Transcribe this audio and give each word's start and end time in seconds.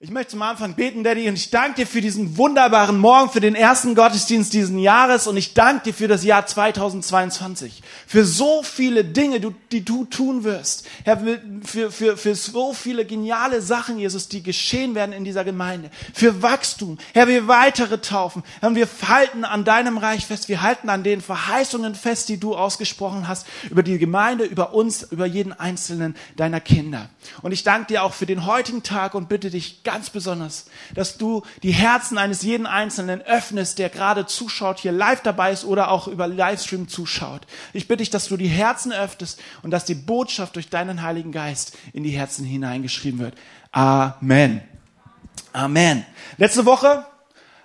Ich 0.00 0.10
möchte 0.10 0.30
zum 0.30 0.42
Anfang 0.42 0.74
beten, 0.74 1.02
Daddy, 1.02 1.28
und 1.28 1.34
ich 1.34 1.50
danke 1.50 1.80
dir 1.80 1.86
für 1.88 2.00
diesen 2.00 2.36
wunderbaren 2.36 2.98
Morgen, 2.98 3.30
für 3.30 3.40
den 3.40 3.56
ersten 3.56 3.96
Gottesdienst 3.96 4.52
diesen 4.52 4.78
Jahres 4.78 5.26
und 5.26 5.36
ich 5.36 5.54
danke 5.54 5.86
dir 5.86 5.92
für 5.92 6.06
das 6.06 6.22
Jahr 6.22 6.46
2022, 6.46 7.82
für 8.06 8.24
so 8.24 8.62
viele 8.62 9.04
Dinge, 9.04 9.40
die 9.72 9.84
du 9.84 10.04
tun 10.04 10.44
wirst. 10.44 10.86
Herr, 11.02 11.20
für, 11.64 11.90
für, 11.90 12.16
für 12.16 12.36
so 12.36 12.74
viele 12.74 13.04
geniale 13.06 13.60
Sachen, 13.60 13.98
Jesus, 13.98 14.28
die 14.28 14.44
geschehen 14.44 14.94
werden 14.94 15.12
in 15.12 15.24
dieser 15.24 15.42
Gemeinde, 15.42 15.90
für 16.14 16.42
Wachstum. 16.42 16.98
Herr, 17.12 17.26
wir 17.26 17.48
weitere 17.48 18.00
taufen. 18.00 18.44
Herr, 18.60 18.76
wir 18.76 18.86
halten 19.08 19.44
an 19.44 19.64
deinem 19.64 19.98
Reich 19.98 20.26
fest, 20.26 20.48
wir 20.48 20.62
halten 20.62 20.90
an 20.90 21.02
den 21.02 21.20
Verheißungen 21.20 21.96
fest, 21.96 22.28
die 22.28 22.38
du 22.38 22.54
ausgesprochen 22.54 23.26
hast, 23.26 23.48
über 23.68 23.82
die 23.82 23.98
Gemeinde, 23.98 24.44
über 24.44 24.74
uns, 24.74 25.02
über 25.10 25.26
jeden 25.26 25.52
einzelnen 25.52 26.14
deiner 26.36 26.60
Kinder. 26.60 27.10
Und 27.42 27.50
ich 27.50 27.64
danke 27.64 27.88
dir 27.88 28.04
auch 28.04 28.14
für 28.14 28.26
den 28.26 28.46
heutigen 28.46 28.84
Tag 28.84 29.16
und 29.16 29.28
bitte 29.28 29.50
dich 29.50 29.82
ganz 29.88 30.10
besonders, 30.10 30.66
dass 30.94 31.16
du 31.16 31.44
die 31.62 31.70
Herzen 31.72 32.18
eines 32.18 32.42
jeden 32.42 32.66
Einzelnen 32.66 33.22
öffnest, 33.22 33.78
der 33.78 33.88
gerade 33.88 34.26
zuschaut, 34.26 34.80
hier 34.80 34.92
live 34.92 35.22
dabei 35.22 35.50
ist 35.50 35.64
oder 35.64 35.90
auch 35.90 36.08
über 36.08 36.28
Livestream 36.28 36.88
zuschaut. 36.88 37.46
Ich 37.72 37.88
bitte 37.88 38.02
dich, 38.02 38.10
dass 38.10 38.28
du 38.28 38.36
die 38.36 38.48
Herzen 38.48 38.92
öffnest 38.92 39.40
und 39.62 39.70
dass 39.70 39.86
die 39.86 39.94
Botschaft 39.94 40.56
durch 40.56 40.68
deinen 40.68 41.00
Heiligen 41.00 41.32
Geist 41.32 41.78
in 41.94 42.02
die 42.02 42.10
Herzen 42.10 42.44
hineingeschrieben 42.44 43.18
wird. 43.18 43.34
Amen. 43.72 44.60
Amen. 45.54 46.04
Letzte 46.36 46.66
Woche 46.66 47.06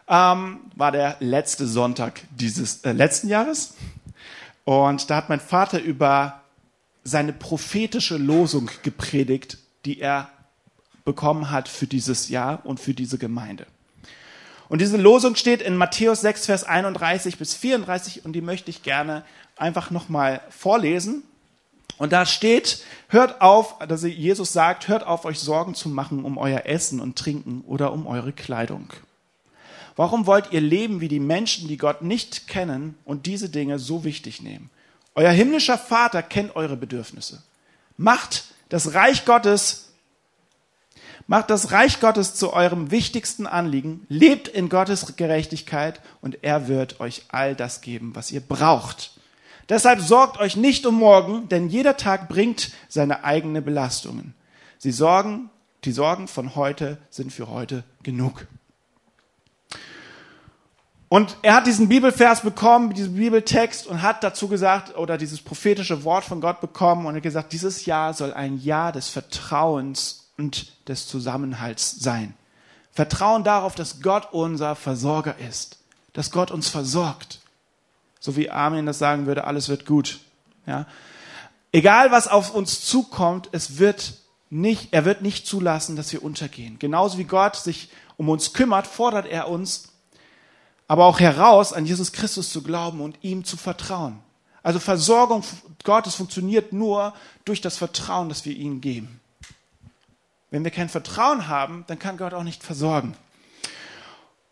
ähm, 0.08 0.62
war 0.78 0.94
der 0.94 1.18
letzte 1.20 1.68
Sonntag 1.68 2.22
dieses 2.32 2.86
äh, 2.86 2.94
letzten 2.94 3.28
Jahres 3.28 3.76
und 4.64 5.10
da 5.10 5.18
hat 5.18 5.28
mein 5.28 5.42
Vater 5.42 5.82
über 5.82 6.42
seine 7.04 7.34
prophetische 7.34 8.16
Losung 8.16 8.72
gepredigt, 8.82 9.58
die 9.84 10.00
er 10.00 10.30
bekommen 11.06 11.52
hat 11.52 11.68
für 11.68 11.88
dieses 11.88 12.30
Jahr 12.30 12.66
und 12.66 12.80
für 12.80 12.94
diese 12.94 13.18
Gemeinde. 13.18 13.66
Und 14.70 14.80
diese 14.82 14.98
Losung 14.98 15.36
steht 15.36 15.62
in 15.62 15.78
Matthäus 15.78 16.22
6, 16.22 16.46
Vers 16.46 16.64
31 16.64 17.38
bis 17.38 17.54
34 17.54 18.26
und 18.26 18.34
die 18.34 18.42
möchte 18.42 18.70
ich 18.70 18.84
gerne 18.84 19.24
einfach 19.56 19.92
nochmal 19.92 20.42
vorlesen. 20.50 21.24
Und 21.98 22.12
da 22.12 22.26
steht, 22.26 22.84
hört 23.08 23.42
auf, 23.42 23.78
dass 23.88 24.04
Jesus 24.04 24.52
sagt, 24.52 24.88
hört 24.88 25.06
auf, 25.06 25.26
euch 25.26 25.40
Sorgen 25.40 25.76
zu 25.76 25.90
machen 25.90 26.26
um 26.26 26.38
euer 26.38 26.66
Essen 26.66 27.00
und 27.00 27.18
Trinken 27.18 27.62
oder 27.68 27.94
um 27.94 28.08
eure 28.08 28.34
Kleidung. 28.34 28.90
Warum 29.96 30.26
wollt 30.26 30.52
ihr 30.52 30.62
leben 30.62 31.02
wie 31.02 31.08
die 31.08 31.20
Menschen, 31.20 31.68
die 31.68 31.78
Gott 31.78 32.02
nicht 32.02 32.48
kennen 32.48 32.96
und 33.06 33.28
diese 33.28 33.50
Dinge 33.50 33.78
so 33.78 34.04
wichtig 34.04 34.42
nehmen? 34.42 34.72
Euer 35.14 35.32
himmlischer 35.32 35.78
Vater 35.78 36.24
kennt 36.24 36.56
eure 36.56 36.76
Bedürfnisse. 36.78 37.44
Macht 37.96 38.46
das 38.70 38.96
Reich 38.96 39.26
Gottes 39.26 39.93
Macht 41.28 41.50
das 41.50 41.72
Reich 41.72 42.00
Gottes 42.00 42.36
zu 42.36 42.54
eurem 42.54 42.92
wichtigsten 42.92 43.48
Anliegen, 43.48 44.06
lebt 44.10 44.48
in 44.48 44.68
Gottes 44.68 45.16
Gerechtigkeit 45.16 46.02
und 46.22 46.44
er 46.44 46.68
wird 46.68 47.00
euch 47.00 47.24
all 47.30 47.56
das 47.56 47.82
geben, 47.82 48.12
was 48.14 48.32
ihr 48.32 48.42
braucht. 48.42 49.12
Deshalb 49.70 50.02
sorgt 50.02 50.40
euch 50.40 50.58
nicht 50.58 50.86
um 50.86 50.96
morgen, 50.96 51.48
denn 51.48 51.70
jeder 51.70 51.96
Tag 51.96 52.28
bringt 52.28 52.72
seine 52.90 53.24
eigenen 53.24 53.64
Belastungen. 53.64 54.34
Sie 54.78 54.92
sorgen, 54.92 55.50
die 55.86 55.94
Sorgen 55.94 56.28
von 56.28 56.56
heute 56.56 56.98
sind 57.10 57.32
für 57.32 57.50
heute 57.50 57.86
genug. 58.04 58.48
Und 61.08 61.38
er 61.44 61.54
hat 61.54 61.68
diesen 61.68 61.90
Bibelvers 61.90 62.42
bekommen, 62.42 62.94
diesen 62.94 63.16
Bibeltext 63.16 63.86
und 63.86 64.02
hat 64.02 64.24
dazu 64.24 64.48
gesagt, 64.48 64.98
oder 64.98 65.18
dieses 65.18 65.42
prophetische 65.42 66.04
Wort 66.04 66.26
von 66.26 66.42
Gott 66.42 66.60
bekommen 66.60 67.06
und 67.06 67.16
hat 67.16 67.24
gesagt, 67.24 67.54
dieses 67.54 67.86
Jahr 67.86 68.14
soll 68.14 68.34
ein 68.34 68.58
Jahr 68.60 68.92
des 68.92 69.10
Vertrauens 69.10 70.23
und 70.38 70.88
des 70.88 71.08
Zusammenhalts 71.08 72.00
sein. 72.00 72.34
Vertrauen 72.92 73.44
darauf, 73.44 73.76
dass 73.76 74.02
Gott 74.02 74.30
unser 74.32 74.76
Versorger 74.76 75.38
ist, 75.40 75.80
dass 76.14 76.32
Gott 76.32 76.52
uns 76.52 76.70
versorgt. 76.70 77.40
So 78.20 78.36
wie 78.36 78.50
Armin 78.50 78.86
das 78.86 79.00
sagen 79.00 79.26
würde, 79.26 79.46
alles 79.46 79.68
wird 79.70 79.86
gut. 79.86 80.20
Ja? 80.66 80.86
Egal 81.72 82.12
was 82.12 82.28
auf 82.28 82.54
uns 82.54 82.86
zukommt, 82.86 83.50
es 83.52 83.78
wird 83.80 84.14
nicht, 84.50 84.90
er 84.92 85.06
wird 85.06 85.24
nicht 85.24 85.48
zulassen, 85.48 85.96
dass 85.96 86.14
wir 86.14 86.24
untergehen. 86.24 86.78
Genauso 86.78 87.18
wie 87.18 87.24
Gott 87.24 87.56
sich 87.56 87.90
um 88.18 88.30
uns 88.30 88.54
kümmert, 88.54 88.86
fordert 88.86 89.26
er 89.26 89.50
uns 89.50 89.90
aber 90.88 91.06
auch 91.06 91.20
heraus, 91.20 91.74
an 91.74 91.86
Jesus 91.88 92.12
Christus 92.12 92.52
zu 92.52 92.62
glauben 92.62 93.02
und 93.02 93.18
ihm 93.24 93.44
zu 93.44 93.58
vertrauen. 93.58 94.20
Also 94.62 94.80
Versorgung 94.80 95.44
Gottes 95.84 96.16
funktioniert 96.16 96.72
nur 96.72 97.14
durch 97.46 97.62
das 97.62 97.78
Vertrauen, 97.78 98.30
das 98.30 98.46
wir 98.46 98.56
ihm 98.56 98.80
geben. 98.80 99.20
Wenn 100.54 100.64
wir 100.64 100.70
kein 100.70 100.88
Vertrauen 100.88 101.48
haben, 101.48 101.84
dann 101.88 101.98
kann 101.98 102.16
Gott 102.16 102.36
auch 102.36 102.44
nicht 102.44 102.62
versorgen. 102.62 103.16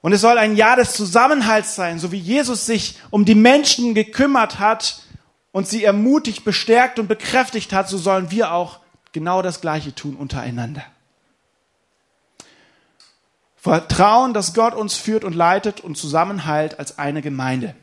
Und 0.01 0.13
es 0.13 0.21
soll 0.21 0.39
ein 0.39 0.55
Jahr 0.55 0.75
des 0.75 0.93
Zusammenhalts 0.93 1.75
sein, 1.75 1.99
so 1.99 2.11
wie 2.11 2.17
Jesus 2.17 2.65
sich 2.65 2.97
um 3.11 3.23
die 3.23 3.35
Menschen 3.35 3.93
gekümmert 3.93 4.57
hat 4.57 5.03
und 5.51 5.67
sie 5.67 5.83
ermutigt, 5.83 6.43
bestärkt 6.43 6.97
und 6.97 7.05
bekräftigt 7.05 7.71
hat, 7.71 7.87
so 7.87 7.99
sollen 7.99 8.31
wir 8.31 8.51
auch 8.51 8.79
genau 9.11 9.43
das 9.43 9.61
Gleiche 9.61 9.93
tun 9.93 10.15
untereinander. 10.15 10.81
Vertrauen, 13.55 14.33
dass 14.33 14.55
Gott 14.55 14.73
uns 14.73 14.95
führt 14.95 15.23
und 15.23 15.35
leitet 15.35 15.81
und 15.81 15.99
Zusammenhalt 15.99 16.79
als 16.79 16.97
eine 16.97 17.21
Gemeinde. 17.21 17.75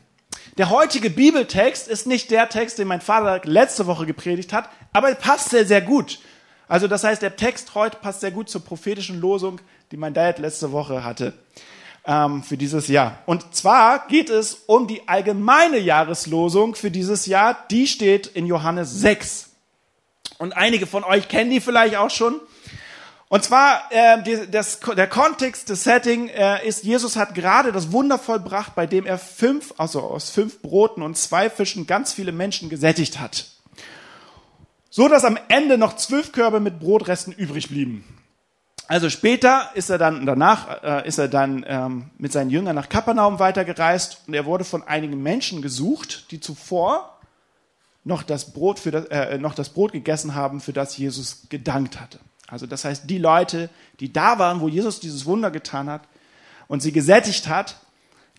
Der 0.57 0.69
heutige 0.69 1.09
Bibeltext 1.09 1.87
ist 1.87 2.05
nicht 2.05 2.31
der 2.31 2.49
Text, 2.49 2.79
den 2.79 2.87
mein 2.89 2.99
Vater 2.99 3.39
letzte 3.45 3.87
Woche 3.87 4.05
gepredigt 4.05 4.51
hat, 4.51 4.69
aber 4.91 5.07
er 5.07 5.15
passt 5.15 5.51
sehr, 5.51 5.65
sehr 5.65 5.79
gut. 5.79 6.19
Also 6.69 6.87
das 6.87 7.03
heißt, 7.03 7.23
der 7.23 7.35
Text 7.35 7.73
heute 7.73 7.97
passt 7.97 8.21
sehr 8.21 8.29
gut 8.29 8.47
zur 8.47 8.63
prophetischen 8.63 9.19
Losung, 9.19 9.59
die 9.91 9.97
mein 9.97 10.13
Dad 10.13 10.37
letzte 10.37 10.71
Woche 10.71 11.03
hatte 11.03 11.33
ähm, 12.05 12.43
für 12.43 12.57
dieses 12.57 12.87
Jahr. 12.87 13.17
Und 13.25 13.55
zwar 13.55 14.07
geht 14.07 14.29
es 14.29 14.53
um 14.67 14.87
die 14.87 15.07
allgemeine 15.07 15.79
Jahreslosung 15.79 16.75
für 16.75 16.91
dieses 16.91 17.25
Jahr. 17.25 17.57
Die 17.71 17.87
steht 17.87 18.27
in 18.27 18.45
Johannes 18.45 18.93
6. 18.99 19.49
Und 20.37 20.55
einige 20.55 20.85
von 20.85 21.03
euch 21.03 21.27
kennen 21.27 21.49
die 21.49 21.59
vielleicht 21.59 21.95
auch 21.95 22.11
schon. 22.11 22.39
Und 23.29 23.43
zwar 23.43 23.81
äh, 23.89 24.21
die, 24.21 24.51
das, 24.51 24.79
der 24.79 25.07
Kontext, 25.07 25.71
das 25.71 25.83
Setting 25.83 26.29
äh, 26.29 26.67
ist, 26.67 26.83
Jesus 26.83 27.15
hat 27.15 27.33
gerade 27.33 27.71
das 27.71 27.91
Wunder 27.91 28.19
vollbracht, 28.19 28.75
bei 28.75 28.85
dem 28.85 29.07
er 29.07 29.17
fünf, 29.17 29.73
also 29.77 30.01
aus 30.01 30.29
fünf 30.29 30.61
Broten 30.61 31.01
und 31.01 31.17
zwei 31.17 31.49
Fischen 31.49 31.87
ganz 31.87 32.13
viele 32.13 32.31
Menschen 32.31 32.69
gesättigt 32.69 33.19
hat 33.19 33.58
so 34.89 35.07
dass 35.07 35.23
am 35.23 35.37
Ende 35.47 35.77
noch 35.77 35.95
zwölf 35.95 36.31
Körbe 36.31 36.59
mit 36.59 36.79
Brotresten 36.79 37.33
übrig 37.33 37.69
blieben. 37.69 38.03
Also 38.87 39.11
später 39.11 39.69
ist 39.75 39.91
er 39.91 39.99
dann, 39.99 40.25
danach 40.25 40.83
äh, 40.83 41.07
ist 41.07 41.19
er 41.19 41.27
dann 41.27 41.63
ähm, 41.67 42.09
mit 42.17 42.31
seinen 42.31 42.49
Jüngern 42.49 42.75
nach 42.75 42.89
Kapernaum 42.89 43.37
weitergereist 43.37 44.23
und 44.25 44.33
er 44.33 44.45
wurde 44.45 44.63
von 44.63 44.81
einigen 44.81 45.21
Menschen 45.21 45.61
gesucht, 45.61 46.31
die 46.31 46.39
zuvor 46.39 47.19
noch 48.03 48.23
das 48.23 48.51
Brot, 48.51 48.79
für 48.79 48.89
das, 48.89 49.05
äh, 49.05 49.37
noch 49.37 49.53
das 49.53 49.69
Brot 49.69 49.91
gegessen 49.91 50.33
haben, 50.33 50.59
für 50.59 50.73
das 50.73 50.97
Jesus 50.97 51.43
gedankt 51.49 52.01
hatte. 52.01 52.19
Also 52.47 52.65
das 52.65 52.83
heißt, 52.83 53.07
die 53.07 53.19
Leute, 53.19 53.69
die 53.99 54.11
da 54.11 54.39
waren, 54.39 54.59
wo 54.59 54.67
Jesus 54.67 54.99
dieses 54.99 55.27
Wunder 55.27 55.51
getan 55.51 55.87
hat 55.87 56.01
und 56.67 56.81
sie 56.81 56.91
gesättigt 56.91 57.47
hat, 57.47 57.75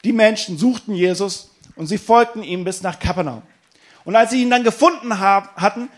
die 0.02 0.12
Menschen 0.12 0.58
suchten 0.58 0.94
Jesus 0.94 1.50
und 1.76 1.86
sie 1.86 1.98
folgten 1.98 2.42
ihm 2.42 2.64
bis 2.64 2.82
nach 2.82 2.98
Kapernaum. 2.98 3.42
Und 4.04 4.16
als 4.16 4.30
sie 4.30 4.42
ihn 4.42 4.50
dann 4.50 4.64
gefunden 4.64 5.20
haben, 5.20 5.48
hatten, 5.56 5.88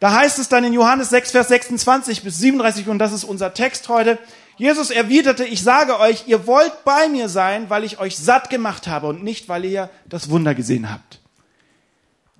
da 0.00 0.12
heißt 0.12 0.38
es 0.38 0.48
dann 0.48 0.64
in 0.64 0.72
Johannes 0.72 1.10
6, 1.10 1.30
Vers 1.30 1.48
26 1.48 2.22
bis 2.22 2.38
37, 2.38 2.88
und 2.88 2.98
das 2.98 3.12
ist 3.12 3.24
unser 3.24 3.54
Text 3.54 3.88
heute, 3.88 4.18
Jesus 4.56 4.90
erwiderte, 4.90 5.44
ich 5.44 5.62
sage 5.62 5.98
euch, 5.98 6.24
ihr 6.26 6.46
wollt 6.46 6.84
bei 6.84 7.08
mir 7.08 7.28
sein, 7.28 7.70
weil 7.70 7.84
ich 7.84 7.98
euch 7.98 8.18
satt 8.18 8.50
gemacht 8.50 8.88
habe 8.88 9.06
und 9.06 9.22
nicht, 9.22 9.48
weil 9.48 9.64
ihr 9.64 9.88
das 10.06 10.28
Wunder 10.28 10.54
gesehen 10.54 10.90
habt. 10.90 11.20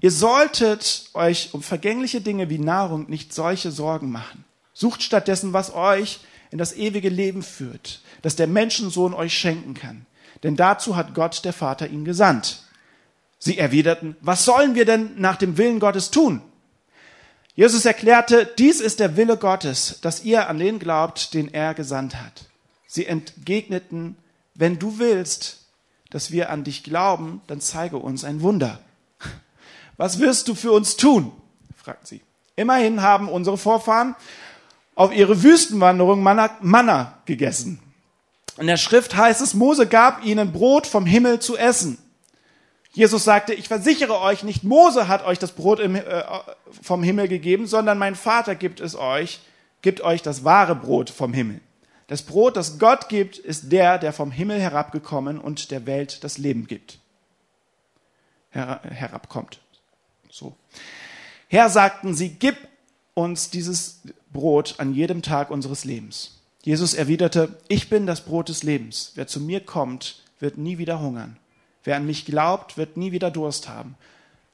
Ihr 0.01 0.11
solltet 0.11 1.11
euch 1.15 1.51
um 1.53 1.63
vergängliche 1.63 2.21
Dinge 2.21 2.51
wie 2.51 2.59
Nahrung 2.59 3.09
nicht 3.09 3.33
solche 3.35 3.71
Sorgen 3.71 4.11
machen. 4.11 4.45
Sucht 4.73 5.03
stattdessen, 5.03 5.53
was 5.53 5.75
euch 5.75 6.21
in 6.51 6.59
das 6.59 6.75
ewige 6.75 7.11
Leben 7.11 7.43
führt, 7.43 8.01
das 8.23 8.37
der 8.37 8.47
Menschensohn 8.47 9.15
euch 9.15 9.35
schenken 9.35 9.75
kann. 9.75 10.07
Denn 10.43 10.57
dazu 10.57 10.97
hat 10.97 11.15
Gott, 11.15 11.45
der 11.45 11.53
Vater, 11.53 11.89
ihn 11.89 12.05
gesandt. 12.05 12.65
Sie 13.39 13.59
erwiderten, 13.59 14.17
was 14.21 14.45
sollen 14.45 14.75
wir 14.75 14.85
denn 14.85 15.13
nach 15.17 15.37
dem 15.37 15.57
Willen 15.57 15.81
Gottes 15.81 16.11
tun? 16.11 16.43
Jesus 17.55 17.85
erklärte, 17.85 18.49
dies 18.59 18.81
ist 18.81 19.01
der 19.01 19.17
Wille 19.17 19.37
Gottes, 19.37 19.99
dass 20.03 20.25
ihr 20.25 20.49
an 20.49 20.59
den 20.59 20.79
glaubt, 20.79 21.35
den 21.35 21.53
er 21.53 21.75
gesandt 21.75 22.17
hat. 22.17 22.47
Sie 22.87 23.07
entgegneten, 23.07 24.17
wenn 24.55 24.79
du 24.79 24.99
willst, 24.99 25.61
dass 26.11 26.31
wir 26.31 26.51
an 26.51 26.65
dich 26.65 26.83
glauben, 26.83 27.41
dann 27.47 27.61
zeige 27.61 27.97
uns 27.97 28.25
ein 28.25 28.41
Wunder. 28.41 28.81
Was 29.97 30.19
wirst 30.19 30.49
du 30.49 30.55
für 30.55 30.73
uns 30.73 30.97
tun? 30.97 31.33
fragt 31.77 32.07
sie. 32.07 32.21
Immerhin 32.57 33.01
haben 33.03 33.29
unsere 33.29 33.57
Vorfahren 33.57 34.15
auf 34.95 35.15
ihre 35.15 35.43
Wüstenwanderung 35.43 36.23
Manna, 36.23 36.51
Manna 36.61 37.19
gegessen. 37.25 37.81
In 38.59 38.67
der 38.67 38.77
Schrift 38.77 39.17
heißt 39.17 39.41
es, 39.41 39.55
Mose 39.55 39.87
gab 39.87 40.25
ihnen 40.25 40.53
Brot 40.53 40.87
vom 40.87 41.07
Himmel 41.07 41.39
zu 41.41 41.57
essen. 41.57 41.97
Jesus 42.93 43.25
sagte, 43.25 43.55
ich 43.55 43.69
versichere 43.69 44.21
euch, 44.21 44.43
nicht 44.43 44.65
Mose 44.65 45.07
hat 45.07 45.25
euch 45.25 45.39
das 45.39 45.53
Brot 45.53 45.79
im, 45.79 45.95
äh, 45.95 46.25
vom 46.83 47.03
Himmel 47.03 47.29
gegeben, 47.29 47.67
sondern 47.67 47.99
mein 47.99 48.17
Vater 48.17 48.55
gibt 48.55 48.81
es 48.81 48.97
euch, 48.97 49.41
gibt 49.83 50.01
euch 50.01 50.23
das 50.23 50.45
wahre 50.45 50.75
Brot 50.75 51.11
vom 51.11 51.33
Himmel. 51.33 51.61
Das 52.09 52.23
Brot, 52.23 52.57
das 52.57 52.81
Gott 52.81 53.09
gibt, 53.09 53.39
ist 53.39 53.71
der, 53.71 53.97
der 53.99 54.13
vom 54.13 54.33
Himmel 54.33 54.61
herabgekommen 54.61 55.39
und 55.39 55.71
der 55.71 55.87
Welt 55.87 56.25
das 56.25 56.39
Leben 56.39 56.67
gibt. 56.67 56.99
Her 58.51 58.81
herabkommt. 58.83 59.61
So. 60.29 60.57
Herr, 61.47 61.69
sagten 61.69 62.15
sie, 62.15 62.31
gib 62.31 62.57
uns 63.15 63.51
dieses 63.51 64.01
Brot 64.33 64.75
an 64.79 64.95
jedem 64.95 65.23
Tag 65.23 65.51
unseres 65.51 65.85
Lebens. 65.85 66.41
Jesus 66.63 66.95
erwiderte, 66.95 67.57
ich 67.69 67.89
bin 67.89 68.07
das 68.07 68.23
Brot 68.23 68.49
des 68.49 68.65
Lebens. 68.65 69.13
Wer 69.15 69.29
zu 69.29 69.41
mir 69.41 69.61
kommt, 69.61 70.25
wird 70.41 70.59
nie 70.59 70.79
wieder 70.79 71.01
hungern. 71.01 71.37
Wer 71.85 71.97
an 71.97 72.07
mich 72.07 72.25
glaubt, 72.25 72.77
wird 72.77 72.97
nie 72.97 73.13
wieder 73.13 73.31
Durst 73.31 73.69
haben. 73.69 73.97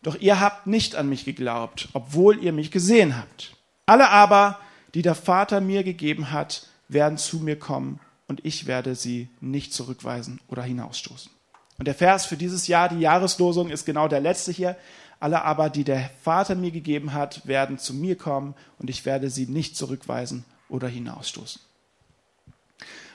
Doch 0.02 0.16
ihr 0.16 0.40
habt 0.40 0.66
nicht 0.66 0.94
an 0.94 1.08
mich 1.08 1.24
geglaubt, 1.24 1.88
obwohl 1.92 2.42
ihr 2.42 2.52
mich 2.52 2.70
gesehen 2.70 3.16
habt. 3.16 3.56
Alle 3.86 4.10
aber, 4.10 4.60
die 4.94 5.02
der 5.02 5.14
Vater 5.14 5.60
mir 5.60 5.82
gegeben 5.82 6.30
hat, 6.30 6.68
werden 6.88 7.18
zu 7.18 7.38
mir 7.38 7.58
kommen 7.58 8.00
und 8.28 8.44
ich 8.44 8.66
werde 8.66 8.94
sie 8.94 9.28
nicht 9.40 9.72
zurückweisen 9.72 10.40
oder 10.48 10.62
hinausstoßen. 10.62 11.30
Und 11.78 11.86
der 11.86 11.94
Vers 11.94 12.26
für 12.26 12.36
dieses 12.36 12.68
Jahr, 12.68 12.88
die 12.88 13.00
Jahreslosung, 13.00 13.68
ist 13.68 13.84
genau 13.84 14.08
der 14.08 14.20
letzte 14.20 14.52
hier. 14.52 14.76
Alle 15.20 15.42
aber, 15.42 15.70
die 15.70 15.84
der 15.84 16.10
Vater 16.22 16.54
mir 16.54 16.70
gegeben 16.70 17.12
hat, 17.12 17.46
werden 17.46 17.78
zu 17.78 17.94
mir 17.94 18.16
kommen 18.16 18.54
und 18.78 18.90
ich 18.90 19.04
werde 19.04 19.30
sie 19.30 19.46
nicht 19.46 19.76
zurückweisen 19.76 20.44
oder 20.68 20.88
hinausstoßen. 20.88 21.60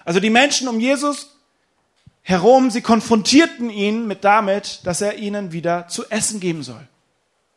Also 0.03 0.19
die 0.19 0.29
Menschen 0.29 0.67
um 0.67 0.79
Jesus 0.79 1.37
herum, 2.21 2.69
sie 2.69 2.81
konfrontierten 2.81 3.69
ihn 3.69 4.07
mit 4.07 4.23
damit, 4.23 4.81
dass 4.83 5.01
er 5.01 5.17
ihnen 5.17 5.51
wieder 5.51 5.87
zu 5.87 6.09
essen 6.09 6.39
geben 6.39 6.63
soll. 6.63 6.87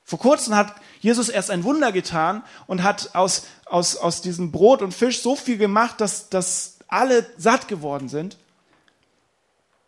Vor 0.05 0.19
kurzem 0.19 0.55
hat 0.55 0.75
Jesus 1.01 1.29
erst 1.29 1.51
ein 1.51 1.65
Wunder 1.65 1.93
getan 1.93 2.43
und 2.67 2.83
hat 2.83 3.15
aus, 3.15 3.47
aus, 3.67 3.97
aus 3.97 4.21
diesem 4.21 4.53
Brot 4.53 4.83
und 4.83 4.93
Fisch 4.93 5.21
so 5.21 5.35
viel 5.37 5.57
gemacht, 5.57 6.01
dass, 6.01 6.29
dass 6.29 6.79
alle 6.89 7.27
satt 7.39 7.69
geworden 7.69 8.09
sind. 8.09 8.37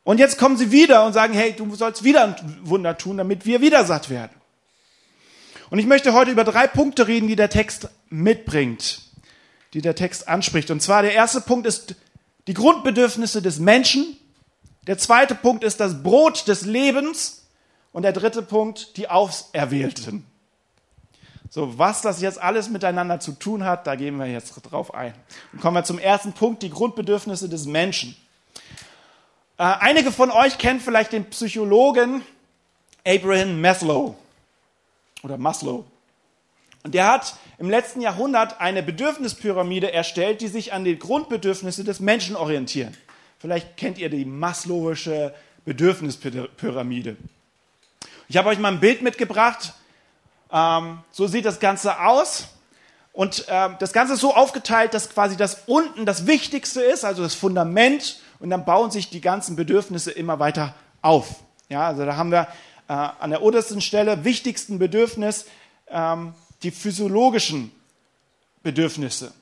Und 0.04 0.18
jetzt 0.18 0.38
kommen 0.38 0.56
sie 0.56 0.70
wieder 0.70 1.04
und 1.04 1.12
sagen, 1.12 1.34
hey, 1.34 1.52
du 1.52 1.74
sollst 1.74 2.04
wieder 2.04 2.24
ein 2.24 2.58
Wunder 2.62 2.96
tun, 2.96 3.16
damit 3.16 3.44
wir 3.44 3.60
wieder 3.60 3.84
satt 3.84 4.08
werden. 4.08 4.32
Und 5.68 5.78
ich 5.78 5.86
möchte 5.86 6.12
heute 6.12 6.30
über 6.30 6.44
drei 6.44 6.66
Punkte 6.66 7.08
reden, 7.08 7.28
die 7.28 7.36
der 7.36 7.50
Text 7.50 7.88
mitbringt, 8.08 9.02
die 9.74 9.80
der 9.80 9.96
Text 9.96 10.28
anspricht. 10.28 10.70
Und 10.70 10.80
zwar 10.80 11.02
der 11.02 11.12
erste 11.12 11.40
Punkt 11.40 11.66
ist 11.66 11.96
die 12.46 12.54
Grundbedürfnisse 12.54 13.42
des 13.42 13.58
Menschen. 13.58 14.16
Der 14.86 14.98
zweite 14.98 15.34
Punkt 15.34 15.64
ist 15.64 15.80
das 15.80 16.02
Brot 16.02 16.48
des 16.48 16.62
Lebens. 16.62 17.42
Und 17.92 18.02
der 18.02 18.12
dritte 18.12 18.42
Punkt, 18.42 18.98
die 18.98 19.08
Auserwählten. 19.08 20.26
So, 21.48 21.78
was 21.78 22.02
das 22.02 22.20
jetzt 22.20 22.38
alles 22.38 22.68
miteinander 22.68 23.20
zu 23.20 23.32
tun 23.32 23.64
hat, 23.64 23.86
da 23.86 23.94
gehen 23.94 24.18
wir 24.18 24.26
jetzt 24.26 24.52
drauf 24.70 24.92
ein. 24.92 25.14
Und 25.54 25.62
kommen 25.62 25.76
wir 25.76 25.84
zum 25.84 25.98
ersten 25.98 26.34
Punkt, 26.34 26.62
die 26.62 26.68
Grundbedürfnisse 26.68 27.48
des 27.48 27.64
Menschen. 27.64 28.14
Äh, 29.56 29.62
einige 29.62 30.12
von 30.12 30.30
euch 30.30 30.58
kennen 30.58 30.80
vielleicht 30.80 31.12
den 31.12 31.24
Psychologen 31.30 32.20
Abraham 33.06 33.62
Maslow 33.62 34.14
oder 35.22 35.38
Maslow. 35.38 35.86
Und 36.82 36.94
der 36.94 37.06
hat 37.06 37.36
im 37.56 37.70
letzten 37.70 38.02
Jahrhundert 38.02 38.60
eine 38.60 38.82
Bedürfnispyramide 38.82 39.90
erstellt, 39.90 40.42
die 40.42 40.48
sich 40.48 40.74
an 40.74 40.84
die 40.84 40.98
Grundbedürfnisse 40.98 41.82
des 41.82 42.00
Menschen 42.00 42.36
orientieren. 42.36 42.94
Vielleicht 43.38 43.76
kennt 43.76 43.98
ihr 43.98 44.08
die 44.08 44.24
Maslowische 44.24 45.34
Bedürfnispyramide. 45.64 47.16
Ich 48.28 48.36
habe 48.36 48.48
euch 48.48 48.58
mal 48.58 48.72
ein 48.72 48.80
Bild 48.80 49.02
mitgebracht. 49.02 49.74
Ähm, 50.50 50.98
so 51.10 51.26
sieht 51.26 51.44
das 51.44 51.60
Ganze 51.60 52.00
aus. 52.00 52.48
Und 53.12 53.46
ähm, 53.48 53.76
das 53.78 53.92
Ganze 53.92 54.14
ist 54.14 54.20
so 54.20 54.34
aufgeteilt, 54.34 54.94
dass 54.94 55.10
quasi 55.10 55.36
das 55.36 55.62
unten 55.66 56.06
das 56.06 56.26
Wichtigste 56.26 56.82
ist, 56.82 57.04
also 57.04 57.22
das 57.22 57.34
Fundament, 57.34 58.20
und 58.40 58.50
dann 58.50 58.64
bauen 58.64 58.90
sich 58.90 59.08
die 59.08 59.22
ganzen 59.22 59.56
Bedürfnisse 59.56 60.10
immer 60.10 60.38
weiter 60.38 60.74
auf. 61.00 61.36
Ja, 61.68 61.86
also 61.86 62.04
da 62.04 62.16
haben 62.16 62.30
wir 62.30 62.48
äh, 62.88 62.92
an 62.92 63.30
der 63.30 63.42
obersten 63.42 63.80
Stelle 63.80 64.24
wichtigsten 64.24 64.78
Bedürfnis 64.78 65.46
ähm, 65.88 66.34
die 66.62 66.70
physiologischen 66.70 67.72
Bedürfnisse. 68.62 69.32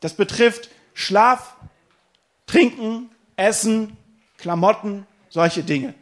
Das 0.00 0.14
betrifft 0.14 0.70
Schlaf, 0.94 1.56
Trinken, 2.46 3.10
Essen, 3.38 3.96
Klamotten, 4.36 5.06
solche 5.28 5.62
Dinge. 5.62 5.94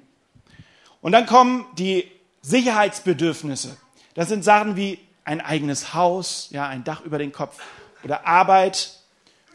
Und 1.00 1.12
dann 1.12 1.26
kommen 1.26 1.66
die 1.78 2.10
Sicherheitsbedürfnisse. 2.42 3.76
Das 4.14 4.28
sind 4.28 4.42
Sachen 4.42 4.76
wie 4.76 4.98
ein 5.24 5.40
eigenes 5.40 5.94
Haus, 5.94 6.48
ja, 6.50 6.66
ein 6.66 6.84
Dach 6.84 7.02
über 7.02 7.18
den 7.18 7.32
Kopf 7.32 7.58
oder 8.02 8.26
Arbeit 8.26 9.00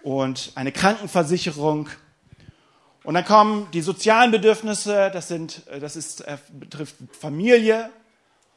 und 0.03 0.51
eine 0.55 0.71
Krankenversicherung. 0.71 1.89
Und 3.03 3.13
dann 3.15 3.25
kommen 3.25 3.67
die 3.71 3.81
sozialen 3.81 4.29
Bedürfnisse, 4.31 5.09
das, 5.11 5.27
sind, 5.27 5.67
äh, 5.67 5.79
das 5.79 5.95
ist, 5.95 6.21
äh, 6.21 6.37
betrifft 6.51 6.95
Familie 7.19 7.89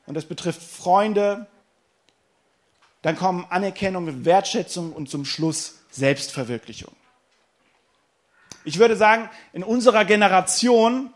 und 0.07 0.15
das 0.15 0.27
betrifft 0.27 0.63
Freunde. 0.63 1.47
Dann 3.01 3.17
kommen 3.17 3.47
Anerkennung, 3.49 4.25
Wertschätzung 4.25 4.93
und 4.93 5.09
zum 5.09 5.25
Schluss 5.25 5.79
Selbstverwirklichung. 5.91 6.95
Ich 8.65 8.79
würde 8.79 8.97
sagen, 8.97 9.29
in 9.53 9.63
unserer 9.63 10.05
Generation 10.05 11.15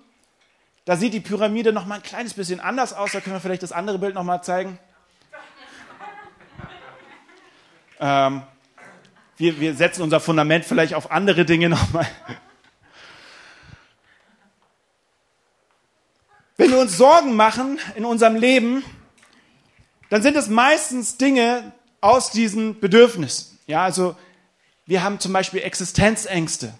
da 0.88 0.96
sieht 0.96 1.12
die 1.12 1.20
Pyramide 1.20 1.70
noch 1.70 1.84
mal 1.84 1.96
ein 1.96 2.02
kleines 2.02 2.32
bisschen 2.32 2.60
anders 2.60 2.94
aus. 2.94 3.12
Da 3.12 3.20
können 3.20 3.36
wir 3.36 3.40
vielleicht 3.40 3.62
das 3.62 3.72
andere 3.72 3.98
Bild 3.98 4.14
noch 4.14 4.24
mal 4.24 4.40
zeigen. 4.40 4.78
Ähm, 8.00 8.40
wir, 9.36 9.60
wir 9.60 9.74
setzen 9.74 10.00
unser 10.00 10.18
Fundament 10.18 10.64
vielleicht 10.64 10.94
auf 10.94 11.10
andere 11.10 11.44
Dinge 11.44 11.68
noch 11.68 11.92
mal. 11.92 12.08
Wenn 16.56 16.70
wir 16.70 16.78
uns 16.78 16.96
Sorgen 16.96 17.36
machen 17.36 17.78
in 17.94 18.06
unserem 18.06 18.36
Leben, 18.36 18.82
dann 20.08 20.22
sind 20.22 20.38
es 20.38 20.48
meistens 20.48 21.18
Dinge 21.18 21.74
aus 22.00 22.30
diesen 22.30 22.80
Bedürfnissen. 22.80 23.58
Ja, 23.66 23.84
also 23.84 24.16
wir 24.86 25.02
haben 25.02 25.20
zum 25.20 25.34
Beispiel 25.34 25.60
Existenzängste. 25.60 26.72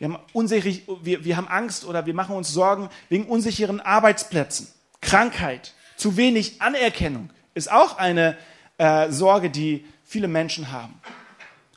Wir 0.00 0.08
haben, 0.08 0.18
unsicher, 0.32 0.70
wir, 1.02 1.24
wir 1.24 1.36
haben 1.36 1.46
Angst 1.46 1.84
oder 1.84 2.06
wir 2.06 2.14
machen 2.14 2.34
uns 2.34 2.52
Sorgen 2.52 2.88
wegen 3.10 3.26
unsicheren 3.26 3.80
Arbeitsplätzen. 3.80 4.66
Krankheit, 5.02 5.74
zu 5.96 6.16
wenig 6.16 6.62
Anerkennung 6.62 7.28
ist 7.52 7.70
auch 7.70 7.98
eine 7.98 8.38
äh, 8.78 9.10
Sorge, 9.10 9.50
die 9.50 9.84
viele 10.02 10.26
Menschen 10.26 10.72
haben. 10.72 10.94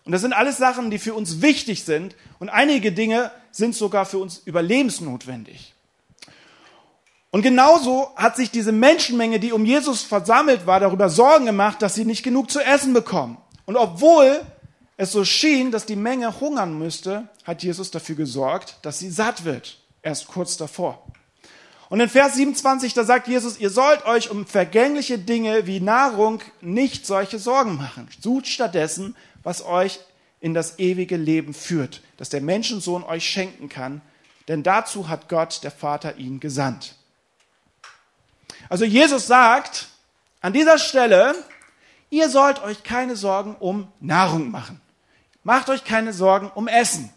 Und 0.05 0.13
das 0.13 0.21
sind 0.21 0.31
alles 0.31 0.55
Sachen, 0.55 0.89
die 0.89 0.99
für 0.99 1.13
uns 1.13 1.41
wichtig 1.41 1.83
sind 1.83 2.15
und 2.39 2.47
einige 2.47 2.93
Dinge 2.93 3.29
sind 3.51 3.75
sogar 3.75 4.05
für 4.05 4.19
uns 4.19 4.41
überlebensnotwendig. 4.45 5.73
Und 7.29 7.41
genauso 7.41 8.09
hat 8.15 8.37
sich 8.37 8.51
diese 8.51 8.71
Menschenmenge, 8.71 9.41
die 9.41 9.51
um 9.51 9.65
Jesus 9.65 10.01
versammelt 10.01 10.65
war, 10.65 10.79
darüber 10.79 11.09
Sorgen 11.09 11.45
gemacht, 11.45 11.81
dass 11.81 11.95
sie 11.95 12.05
nicht 12.05 12.23
genug 12.23 12.49
zu 12.49 12.61
essen 12.61 12.93
bekommen. 12.93 13.37
Und 13.65 13.75
obwohl 13.75 14.41
es 14.97 15.11
so 15.11 15.25
schien, 15.25 15.71
dass 15.71 15.85
die 15.85 15.95
Menge 15.95 16.39
hungern 16.39 16.77
müsste, 16.77 17.27
hat 17.43 17.63
Jesus 17.63 17.91
dafür 17.91 18.15
gesorgt, 18.15 18.77
dass 18.83 18.99
sie 18.99 19.09
satt 19.09 19.45
wird. 19.45 19.79
Erst 20.01 20.27
kurz 20.27 20.57
davor. 20.57 21.05
Und 21.89 21.99
in 21.99 22.09
Vers 22.09 22.35
27, 22.35 22.93
da 22.93 23.03
sagt 23.03 23.27
Jesus, 23.27 23.59
ihr 23.59 23.69
sollt 23.69 24.05
euch 24.05 24.29
um 24.31 24.45
vergängliche 24.45 25.19
Dinge 25.19 25.67
wie 25.67 25.79
Nahrung 25.79 26.41
nicht 26.61 27.05
solche 27.05 27.39
Sorgen 27.39 27.75
machen. 27.75 28.07
Sucht 28.19 28.47
stattdessen, 28.47 29.15
was 29.43 29.63
euch 29.63 29.99
in 30.39 30.53
das 30.53 30.79
ewige 30.79 31.17
Leben 31.17 31.53
führt, 31.53 32.01
das 32.17 32.29
der 32.29 32.41
Menschensohn 32.41 33.03
euch 33.03 33.27
schenken 33.27 33.69
kann, 33.69 34.01
denn 34.47 34.63
dazu 34.63 35.07
hat 35.07 35.29
Gott, 35.29 35.63
der 35.63 35.71
Vater, 35.71 36.17
ihn 36.17 36.39
gesandt. 36.39 36.95
Also 38.69 38.85
Jesus 38.85 39.27
sagt 39.27 39.87
an 40.41 40.51
dieser 40.51 40.77
Stelle, 40.79 41.35
ihr 42.09 42.29
sollt 42.29 42.61
euch 42.63 42.83
keine 42.83 43.15
Sorgen 43.15 43.55
um 43.55 43.87
Nahrung 43.99 44.51
machen. 44.51 44.81
Macht 45.43 45.69
euch 45.69 45.83
keine 45.83 46.13
Sorgen 46.13 46.51
um 46.55 46.67
Essen. 46.67 47.11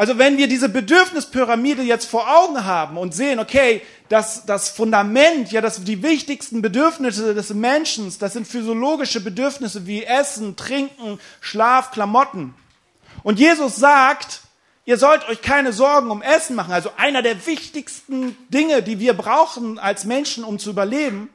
Also 0.00 0.16
wenn 0.16 0.38
wir 0.38 0.48
diese 0.48 0.70
Bedürfnispyramide 0.70 1.82
jetzt 1.82 2.06
vor 2.06 2.26
Augen 2.34 2.64
haben 2.64 2.96
und 2.96 3.12
sehen, 3.12 3.38
okay, 3.38 3.82
das, 4.08 4.46
das 4.46 4.70
Fundament, 4.70 5.52
ja, 5.52 5.60
das, 5.60 5.84
die 5.84 6.02
wichtigsten 6.02 6.62
Bedürfnisse 6.62 7.34
des 7.34 7.52
Menschen, 7.52 8.10
das 8.18 8.32
sind 8.32 8.48
physiologische 8.48 9.20
Bedürfnisse 9.20 9.86
wie 9.86 10.04
Essen, 10.04 10.56
Trinken, 10.56 11.20
Schlaf, 11.42 11.90
Klamotten. 11.90 12.54
Und 13.22 13.38
Jesus 13.38 13.76
sagt, 13.76 14.40
ihr 14.86 14.96
sollt 14.96 15.28
euch 15.28 15.42
keine 15.42 15.74
Sorgen 15.74 16.10
um 16.10 16.22
Essen 16.22 16.56
machen. 16.56 16.72
Also 16.72 16.92
einer 16.96 17.20
der 17.20 17.46
wichtigsten 17.46 18.38
Dinge, 18.48 18.82
die 18.82 19.00
wir 19.00 19.12
brauchen 19.12 19.78
als 19.78 20.06
Menschen, 20.06 20.44
um 20.44 20.58
zu 20.58 20.70
überleben. 20.70 21.28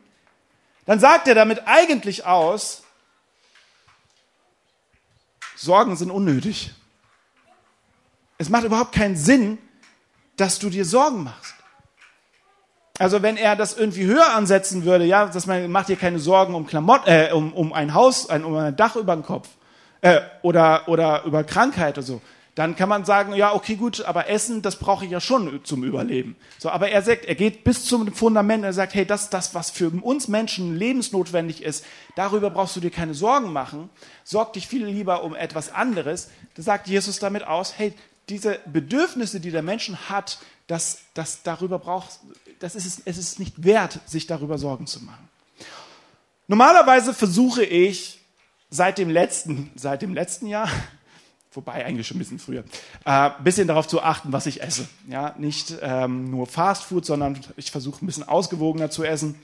Dann 0.87 0.99
sagt 0.99 1.27
er 1.27 1.35
damit 1.35 1.67
eigentlich 1.67 2.25
aus, 2.25 2.81
Sorgen 5.55 5.95
sind 5.95 6.11
unnötig. 6.11 6.71
Es 8.37 8.49
macht 8.49 8.65
überhaupt 8.65 8.93
keinen 8.93 9.15
Sinn, 9.15 9.57
dass 10.35 10.59
du 10.59 10.69
dir 10.69 10.85
Sorgen 10.85 11.23
machst. 11.23 11.55
Also 12.97 13.21
wenn 13.21 13.35
er 13.35 13.55
das 13.55 13.77
irgendwie 13.77 14.05
höher 14.05 14.33
ansetzen 14.33 14.85
würde, 14.85 15.05
ja, 15.05 15.25
dass 15.25 15.47
man 15.47 15.69
macht 15.69 15.89
dir 15.89 15.97
keine 15.97 16.19
Sorgen 16.19 16.55
um 16.55 16.65
Klamotten, 16.65 17.09
äh, 17.09 17.29
um, 17.33 17.51
um 17.53 17.73
ein 17.73 17.93
Haus, 17.93 18.29
ein, 18.29 18.45
um 18.45 18.55
ein 18.55 18.75
Dach 18.75 18.95
über 18.95 19.13
dem 19.13 19.23
Kopf, 19.23 19.49
äh, 20.01 20.21
oder, 20.43 20.87
oder 20.87 21.23
über 21.23 21.43
Krankheit 21.43 21.97
oder 21.97 22.07
so, 22.07 22.21
dann 22.55 22.77
kann 22.77 22.87
man 22.87 23.03
sagen, 23.03 23.33
ja, 23.33 23.53
okay, 23.53 23.75
gut, 23.75 24.05
aber 24.05 24.29
Essen, 24.29 24.61
das 24.61 24.77
brauche 24.77 25.03
ich 25.03 25.11
ja 25.11 25.19
schon 25.19 25.59
zum 25.65 25.83
Überleben. 25.83 26.37
So, 26.57 26.69
aber 26.69 26.89
er 26.89 27.01
sagt, 27.01 27.25
er 27.25 27.35
geht 27.35 27.65
bis 27.65 27.83
zum 27.83 28.13
Fundament, 28.13 28.63
er 28.63 28.71
sagt, 28.71 28.93
hey, 28.93 29.05
das 29.05 29.29
das, 29.29 29.53
was 29.53 29.71
für 29.71 29.89
uns 29.89 30.29
Menschen 30.29 30.73
lebensnotwendig 30.77 31.61
ist. 31.61 31.83
Darüber 32.15 32.49
brauchst 32.49 32.77
du 32.77 32.79
dir 32.79 32.91
keine 32.91 33.13
Sorgen 33.13 33.51
machen. 33.51 33.89
Sorg 34.23 34.53
dich 34.53 34.67
viel 34.67 34.85
lieber 34.85 35.23
um 35.23 35.35
etwas 35.35 35.73
anderes. 35.73 36.29
Da 36.55 36.63
sagt 36.63 36.87
Jesus 36.87 37.19
damit 37.19 37.45
aus, 37.45 37.77
hey, 37.77 37.93
diese 38.29 38.59
Bedürfnisse, 38.65 39.41
die 39.41 39.51
der 39.51 39.61
Menschen 39.61 40.09
hat, 40.09 40.39
das, 40.67 40.99
das 41.13 41.43
darüber 41.43 41.77
braucht, 41.77 42.21
das 42.59 42.75
ist 42.75 42.85
es, 42.85 43.01
es 43.03 43.17
ist 43.17 43.37
nicht 43.37 43.65
wert, 43.65 43.99
sich 44.05 44.27
darüber 44.27 44.57
Sorgen 44.57 44.87
zu 44.87 45.03
machen. 45.03 45.29
Normalerweise 46.47 47.13
versuche 47.13 47.65
ich 47.65 48.21
seit 48.69 48.97
dem 48.97 49.09
letzten, 49.09 49.71
seit 49.75 50.01
dem 50.01 50.13
letzten 50.13 50.47
Jahr, 50.47 50.69
wobei 51.55 51.85
eigentlich 51.85 52.07
schon 52.07 52.17
ein 52.17 52.19
bisschen 52.19 52.39
früher, 52.39 52.63
ein 53.03 53.31
äh, 53.31 53.43
bisschen 53.43 53.67
darauf 53.67 53.87
zu 53.87 54.01
achten, 54.01 54.31
was 54.31 54.45
ich 54.45 54.61
esse. 54.61 54.87
Ja, 55.07 55.35
nicht 55.37 55.75
ähm, 55.81 56.29
nur 56.29 56.47
Fast 56.47 56.83
Food, 56.83 57.05
sondern 57.05 57.39
ich 57.57 57.71
versuche 57.71 58.03
ein 58.03 58.07
bisschen 58.07 58.27
ausgewogener 58.27 58.89
zu 58.89 59.03
essen. 59.03 59.35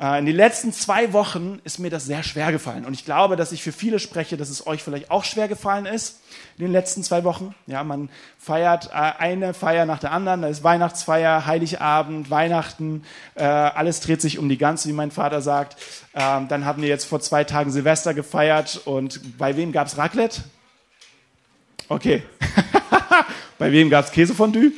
Äh, 0.00 0.18
in 0.18 0.26
den 0.26 0.36
letzten 0.36 0.72
zwei 0.72 1.12
Wochen 1.12 1.60
ist 1.64 1.78
mir 1.78 1.90
das 1.90 2.06
sehr 2.06 2.22
schwer 2.22 2.52
gefallen. 2.52 2.86
Und 2.86 2.94
ich 2.94 3.04
glaube, 3.04 3.36
dass 3.36 3.52
ich 3.52 3.62
für 3.62 3.72
viele 3.72 3.98
spreche, 3.98 4.38
dass 4.38 4.48
es 4.48 4.66
euch 4.66 4.82
vielleicht 4.82 5.10
auch 5.10 5.24
schwer 5.24 5.46
gefallen 5.46 5.84
ist 5.84 6.20
in 6.56 6.64
den 6.64 6.72
letzten 6.72 7.02
zwei 7.02 7.22
Wochen. 7.24 7.54
Ja, 7.66 7.84
man 7.84 8.08
feiert 8.38 8.88
äh, 8.88 8.92
eine 8.92 9.52
Feier 9.52 9.84
nach 9.84 9.98
der 9.98 10.12
anderen. 10.12 10.40
Da 10.40 10.48
ist 10.48 10.64
Weihnachtsfeier, 10.64 11.44
Heiligabend, 11.44 12.30
Weihnachten. 12.30 13.04
Äh, 13.34 13.44
alles 13.44 14.00
dreht 14.00 14.22
sich 14.22 14.38
um 14.38 14.48
die 14.48 14.58
ganze, 14.58 14.88
wie 14.88 14.94
mein 14.94 15.10
Vater 15.10 15.42
sagt. 15.42 15.76
Ähm, 16.14 16.48
dann 16.48 16.64
haben 16.64 16.80
wir 16.80 16.88
jetzt 16.88 17.04
vor 17.04 17.20
zwei 17.20 17.44
Tagen 17.44 17.70
Silvester 17.70 18.14
gefeiert. 18.14 18.80
Und 18.86 19.36
bei 19.36 19.56
wem 19.56 19.70
gab 19.70 19.86
es 19.86 19.98
Raclette? 19.98 20.40
Okay. 21.90 22.22
bei 23.58 23.72
wem 23.72 23.90
gab 23.90 24.04
es 24.04 24.12
Käsefondue? 24.12 24.70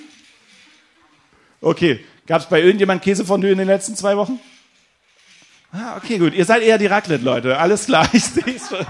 Okay. 1.60 2.02
Gab 2.26 2.40
es 2.40 2.48
bei 2.48 2.62
irgendjemand 2.62 3.02
Käsefondue 3.02 3.50
in 3.50 3.58
den 3.58 3.66
letzten 3.66 3.94
zwei 3.96 4.16
Wochen? 4.16 4.40
Ah, 5.72 5.98
okay, 5.98 6.16
gut. 6.16 6.32
Ihr 6.32 6.46
seid 6.46 6.62
eher 6.62 6.78
die 6.78 6.86
Raclette-Leute. 6.86 7.58
Alles 7.58 7.84
klar, 7.84 8.08
ich 8.14 8.24
sehe 8.24 8.58
schon. 8.58 8.86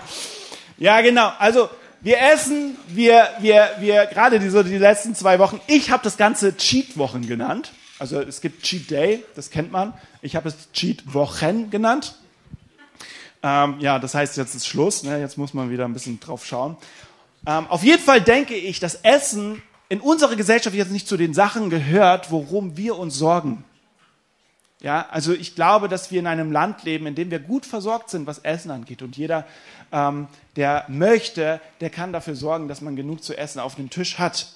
Ja, 0.78 1.00
genau. 1.00 1.32
Also, 1.40 1.68
wir 2.00 2.20
essen, 2.20 2.76
wir, 2.86 3.28
wir, 3.40 3.70
wir, 3.80 4.06
gerade 4.06 4.38
diese, 4.38 4.62
die 4.62 4.78
letzten 4.78 5.16
zwei 5.16 5.40
Wochen, 5.40 5.60
ich 5.66 5.90
habe 5.90 6.04
das 6.04 6.16
Ganze 6.16 6.56
Cheat-Wochen 6.56 7.26
genannt. 7.26 7.72
Also, 7.98 8.20
es 8.20 8.40
gibt 8.40 8.62
Cheat 8.62 8.88
Day, 8.92 9.24
das 9.34 9.50
kennt 9.50 9.72
man. 9.72 9.94
Ich 10.20 10.36
habe 10.36 10.48
es 10.48 10.70
Cheat-Wochen 10.72 11.70
genannt. 11.70 12.14
Ähm, 13.42 13.80
ja, 13.80 13.98
das 13.98 14.14
heißt, 14.14 14.36
jetzt 14.36 14.54
ist 14.54 14.68
Schluss. 14.68 15.02
Ne? 15.02 15.18
Jetzt 15.18 15.38
muss 15.38 15.54
man 15.54 15.70
wieder 15.70 15.86
ein 15.86 15.92
bisschen 15.92 16.20
drauf 16.20 16.46
schauen. 16.46 16.76
Ähm, 17.46 17.66
auf 17.68 17.82
jeden 17.82 18.02
Fall 18.02 18.20
denke 18.20 18.54
ich, 18.54 18.80
dass 18.80 18.96
Essen 18.96 19.62
in 19.88 20.00
unserer 20.00 20.36
Gesellschaft 20.36 20.74
jetzt 20.74 20.92
nicht 20.92 21.08
zu 21.08 21.16
den 21.16 21.34
Sachen 21.34 21.68
gehört, 21.68 22.30
worum 22.30 22.76
wir 22.76 22.98
uns 22.98 23.16
sorgen. 23.16 23.64
Ja, 24.80 25.06
also 25.10 25.32
ich 25.32 25.54
glaube, 25.54 25.88
dass 25.88 26.10
wir 26.10 26.18
in 26.18 26.26
einem 26.26 26.50
Land 26.50 26.82
leben, 26.82 27.06
in 27.06 27.14
dem 27.14 27.30
wir 27.30 27.38
gut 27.38 27.66
versorgt 27.66 28.10
sind, 28.10 28.26
was 28.26 28.38
Essen 28.40 28.70
angeht. 28.70 29.02
Und 29.02 29.16
jeder, 29.16 29.46
ähm, 29.92 30.26
der 30.56 30.86
möchte, 30.88 31.60
der 31.80 31.90
kann 31.90 32.12
dafür 32.12 32.34
sorgen, 32.34 32.66
dass 32.66 32.80
man 32.80 32.96
genug 32.96 33.22
zu 33.22 33.36
essen 33.36 33.60
auf 33.60 33.76
dem 33.76 33.90
Tisch 33.90 34.18
hat. 34.18 34.48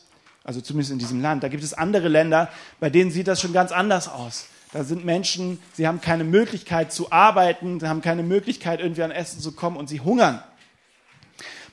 Also 0.43 0.61
zumindest 0.61 0.93
in 0.93 0.99
diesem 0.99 1.21
Land. 1.23 1.43
Da 1.45 1.49
gibt 1.49 1.63
es 1.63 1.75
andere 1.75 2.09
Länder, 2.09 2.49
bei 2.81 2.91
denen 2.91 3.11
sieht 3.11 3.29
das 3.29 3.41
schon 3.41 3.53
ganz 3.53 3.73
anders 3.73 4.09
aus. 4.09 4.47
Da 4.73 4.85
sind 4.85 5.05
Menschen, 5.05 5.61
sie 5.75 5.87
haben 5.87 6.01
keine 6.01 6.25
Möglichkeit 6.25 6.93
zu 6.93 7.13
arbeiten, 7.13 7.79
sie 7.79 7.89
haben 7.89 8.03
keine 8.03 8.23
Möglichkeit, 8.23 8.81
irgendwie 8.81 9.03
an 9.03 9.13
Essen 9.13 9.41
zu 9.41 9.53
kommen 9.53 9.77
und 9.77 9.89
sie 9.89 10.01
hungern. 10.01 10.43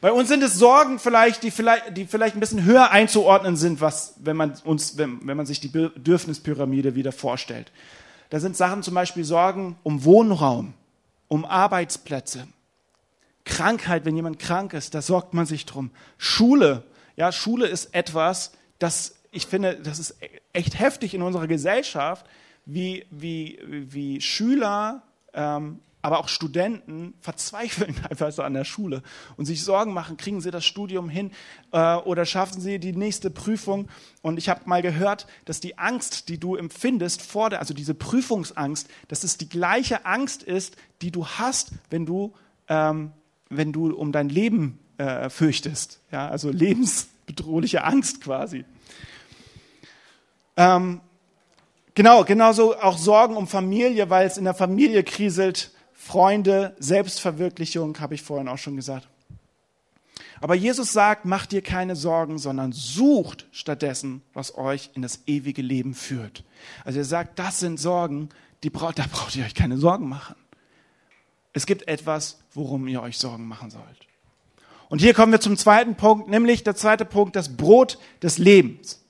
Bei 0.04 0.12
uns 0.12 0.28
sind 0.28 0.44
es 0.44 0.60
Sorgen 0.60 1.00
vielleicht, 1.00 1.44
die 1.44 1.50
vielleicht, 1.50 1.96
die 1.96 2.04
vielleicht 2.06 2.36
ein 2.36 2.42
bisschen 2.42 2.66
höher 2.66 2.92
einzuordnen 2.92 3.56
sind, 3.56 3.80
was, 3.80 4.16
wenn 4.18 4.36
man 4.36 4.54
uns, 4.66 4.98
wenn, 4.98 5.26
wenn 5.26 5.38
man 5.38 5.46
sich 5.46 5.62
die 5.62 5.70
Bedürfnispyramide 5.70 6.94
wieder 6.96 7.14
vorstellt. 7.14 7.72
Da 8.30 8.42
sind 8.42 8.58
Sachen 8.58 8.84
zum 8.84 8.96
Beispiel 8.96 9.24
Sorgen 9.24 9.78
um 9.82 10.04
Wohnraum, 10.04 10.74
um 11.30 11.46
Arbeitsplätze. 11.46 12.50
Krankheit, 13.46 14.04
wenn 14.04 14.18
jemand 14.18 14.40
krank 14.40 14.74
ist, 14.74 14.94
da 14.94 15.02
sorgt 15.02 15.34
man 15.34 15.46
sich 15.46 15.66
drum. 15.66 15.90
Schule, 16.18 16.84
ja, 17.16 17.32
Schule 17.32 17.68
ist 17.68 17.96
etwas, 17.96 18.52
das 18.80 19.16
ich 19.32 19.46
finde, 19.46 19.78
das 19.82 20.00
ist 20.00 20.18
echt 20.52 20.78
heftig 20.78 21.14
in 21.14 21.22
unserer 21.22 21.48
Gesellschaft, 21.48 22.26
wie, 22.66 23.06
wie, 23.10 23.58
wie 23.66 24.20
Schüler 24.20 25.02
ähm, 25.34 25.80
aber 26.04 26.20
auch 26.20 26.28
Studenten 26.28 27.16
verzweifeln 27.22 27.96
teilweise 28.10 28.44
an 28.44 28.54
der 28.54 28.66
Schule 28.66 29.02
und 29.38 29.46
sich 29.46 29.64
Sorgen 29.64 29.94
machen, 29.94 30.18
kriegen 30.18 30.42
sie 30.42 30.52
das 30.52 30.66
Studium 30.66 31.10
hin 31.10 31.32
äh, 31.72 31.96
oder 31.96 32.26
schaffen 32.26 32.62
sie 32.62 32.78
die 32.78 32.92
nächste 32.92 33.32
Prüfung. 33.32 33.88
Und 34.22 34.38
ich 34.38 34.50
habe 34.50 34.62
mal 34.66 34.82
gehört, 34.82 35.26
dass 35.46 35.62
die 35.62 35.80
Angst, 35.80 36.30
die 36.30 36.38
du 36.38 36.56
empfindest 36.56 37.22
vor 37.22 37.50
der, 37.50 37.60
also 37.60 37.74
diese 37.74 37.96
Prüfungsangst, 37.96 38.90
dass 39.08 39.24
es 39.24 39.38
die 39.38 39.50
gleiche 39.50 40.06
Angst 40.06 40.44
ist, 40.44 40.76
die 41.02 41.10
du 41.10 41.26
hast, 41.26 41.72
wenn 41.90 42.06
du, 42.06 42.34
ähm, 42.68 43.14
wenn 43.50 43.72
du 43.72 43.96
um 43.96 44.12
dein 44.12 44.30
Leben 44.30 44.80
äh, 44.98 45.30
fürchtest. 45.30 46.02
Ja, 46.12 46.28
also 46.28 46.52
lebensbedrohliche 46.52 47.86
Angst 47.86 48.22
quasi. 48.22 48.66
Ähm, 50.58 51.00
Genau, 51.96 52.24
genauso 52.24 52.76
auch 52.76 52.98
Sorgen 52.98 53.38
um 53.38 53.48
Familie, 53.48 54.10
weil 54.10 54.26
es 54.26 54.38
in 54.38 54.46
der 54.46 54.56
Familie 54.56 55.04
kriselt. 55.04 55.73
Freunde, 56.04 56.76
Selbstverwirklichung, 56.80 57.98
habe 58.02 58.14
ich 58.14 58.22
vorhin 58.22 58.50
auch 58.50 58.58
schon 58.58 58.76
gesagt. 58.76 59.08
Aber 60.42 60.54
Jesus 60.54 60.92
sagt, 60.92 61.24
macht 61.24 61.54
dir 61.54 61.62
keine 61.62 61.96
Sorgen, 61.96 62.38
sondern 62.38 62.74
sucht 62.74 63.48
stattdessen, 63.54 64.22
was 64.34 64.58
euch 64.58 64.90
in 64.96 65.02
das 65.02 65.22
ewige 65.28 65.62
Leben 65.62 65.94
führt. 65.94 66.44
Also 66.84 67.00
er 67.00 67.06
sagt, 67.06 67.40
das 67.40 67.62
sind 67.62 67.80
Sorgen, 67.80 68.28
die 68.64 68.70
braucht, 68.70 69.00
da 69.00 69.06
braucht 69.10 69.34
ihr 69.38 69.46
euch 69.46 69.56
keine 69.56 69.78
Sorgen 69.78 70.10
machen. 70.10 70.36
Es 71.54 71.66
gibt 71.66 71.88
etwas, 71.88 72.40
worum 72.54 72.86
ihr 72.90 73.02
euch 73.02 73.18
Sorgen 73.18 73.48
machen 73.48 73.72
sollt. 73.72 74.08
Und 74.90 75.00
hier 75.00 75.14
kommen 75.14 75.32
wir 75.32 75.40
zum 75.40 75.56
zweiten 75.56 75.96
Punkt, 75.96 76.28
nämlich 76.28 76.64
der 76.64 76.76
zweite 76.76 77.06
Punkt, 77.06 77.38
das 77.38 77.56
Brot 77.56 77.98
des 78.22 78.38
Lebens. 78.38 79.02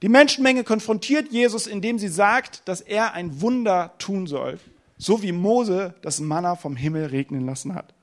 Die 0.00 0.08
Menschenmenge 0.08 0.62
konfrontiert 0.62 1.32
Jesus, 1.32 1.66
indem 1.66 1.98
sie 1.98 2.06
sagt, 2.06 2.68
dass 2.68 2.80
er 2.80 3.14
ein 3.14 3.40
Wunder 3.40 3.94
tun 3.98 4.28
soll 4.28 4.60
so 4.98 5.22
wie 5.22 5.32
Mose 5.32 5.94
das 6.02 6.20
Manna 6.20 6.56
vom 6.56 6.76
Himmel 6.76 7.06
regnen 7.06 7.46
lassen 7.46 7.74
hat. 7.74 7.94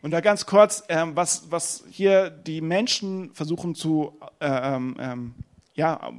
Und 0.00 0.12
da 0.12 0.20
ganz 0.20 0.46
kurz, 0.46 0.84
ähm, 0.88 1.16
was, 1.16 1.50
was 1.50 1.84
hier 1.90 2.30
die 2.30 2.60
Menschen 2.60 3.34
versuchen 3.34 3.74
zu, 3.74 4.18
äh, 4.40 4.46
ähm, 4.48 4.96
ähm, 4.98 5.34
ja, 5.74 6.10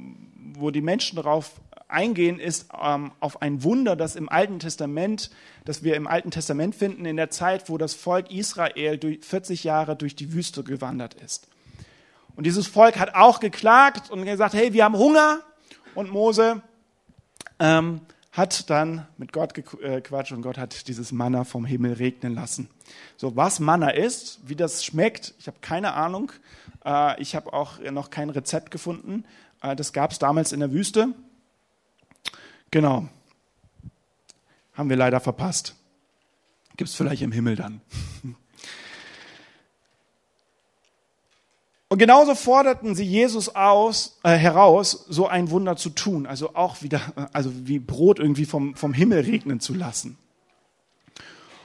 wo 0.54 0.70
die 0.70 0.82
Menschen 0.82 1.16
darauf 1.16 1.52
eingehen, 1.88 2.38
ist 2.38 2.68
ähm, 2.80 3.12
auf 3.20 3.42
ein 3.42 3.62
Wunder, 3.64 3.96
das 3.96 4.16
im 4.16 4.28
Alten 4.28 4.58
Testament, 4.58 5.30
das 5.64 5.82
wir 5.82 5.96
im 5.96 6.06
Alten 6.06 6.30
Testament 6.30 6.74
finden, 6.74 7.04
in 7.04 7.16
der 7.16 7.30
Zeit, 7.30 7.68
wo 7.68 7.78
das 7.78 7.94
Volk 7.94 8.30
Israel 8.30 8.98
durch 8.98 9.24
40 9.24 9.64
Jahre 9.64 9.96
durch 9.96 10.14
die 10.14 10.32
Wüste 10.32 10.62
gewandert 10.62 11.14
ist. 11.14 11.48
Und 12.36 12.44
dieses 12.44 12.66
Volk 12.66 12.98
hat 12.98 13.14
auch 13.14 13.40
geklagt 13.40 14.10
und 14.10 14.24
gesagt, 14.24 14.54
hey, 14.54 14.72
wir 14.72 14.84
haben 14.84 14.96
Hunger. 14.96 15.40
Und 15.94 16.10
Mose 16.10 16.62
ähm, 17.58 18.02
hat 18.32 18.70
dann 18.70 19.06
mit 19.18 19.32
Gott 19.32 19.54
gequatscht 19.54 20.30
äh, 20.30 20.34
und 20.34 20.42
Gott 20.42 20.56
hat 20.56 20.86
dieses 20.86 21.10
Manna 21.10 21.44
vom 21.44 21.64
Himmel 21.64 21.94
regnen 21.94 22.34
lassen. 22.34 22.68
So, 23.16 23.34
was 23.34 23.58
Manna 23.58 23.90
ist, 23.90 24.40
wie 24.46 24.54
das 24.54 24.84
schmeckt, 24.84 25.34
ich 25.38 25.48
habe 25.48 25.58
keine 25.60 25.94
Ahnung. 25.94 26.30
Äh, 26.84 27.20
ich 27.20 27.34
habe 27.34 27.52
auch 27.52 27.78
noch 27.90 28.10
kein 28.10 28.30
Rezept 28.30 28.70
gefunden. 28.70 29.24
Äh, 29.62 29.74
das 29.74 29.92
gab 29.92 30.12
es 30.12 30.18
damals 30.18 30.52
in 30.52 30.60
der 30.60 30.72
Wüste. 30.72 31.08
Genau. 32.70 33.08
Haben 34.74 34.88
wir 34.88 34.96
leider 34.96 35.20
verpasst. 35.20 35.74
Gibt 36.76 36.88
es 36.88 36.96
vielleicht 36.96 37.22
im 37.22 37.32
Himmel 37.32 37.56
dann. 37.56 37.80
Und 41.92 41.98
genauso 41.98 42.36
forderten 42.36 42.94
sie 42.94 43.02
Jesus 43.02 43.48
aus, 43.56 44.16
äh, 44.22 44.30
heraus, 44.30 45.06
so 45.08 45.26
ein 45.26 45.50
Wunder 45.50 45.76
zu 45.76 45.90
tun, 45.90 46.24
also 46.24 46.54
auch 46.54 46.82
wieder, 46.82 47.00
äh, 47.16 47.26
also 47.32 47.50
wie 47.64 47.80
Brot 47.80 48.20
irgendwie 48.20 48.44
vom, 48.44 48.76
vom 48.76 48.94
Himmel 48.94 49.22
regnen 49.22 49.58
zu 49.58 49.74
lassen. 49.74 50.16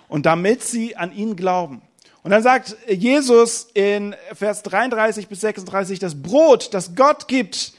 Und 0.08 0.26
damit 0.26 0.64
sie 0.64 0.96
an 0.96 1.16
ihn 1.16 1.36
glauben. 1.36 1.84
Und 2.24 2.32
dann 2.32 2.42
sagt 2.42 2.76
Jesus 2.88 3.68
in 3.76 4.16
Vers 4.34 4.64
33 4.64 5.28
bis 5.28 5.42
36, 5.42 6.00
das 6.00 6.20
Brot, 6.20 6.74
das 6.74 6.96
Gott 6.96 7.28
gibt, 7.28 7.74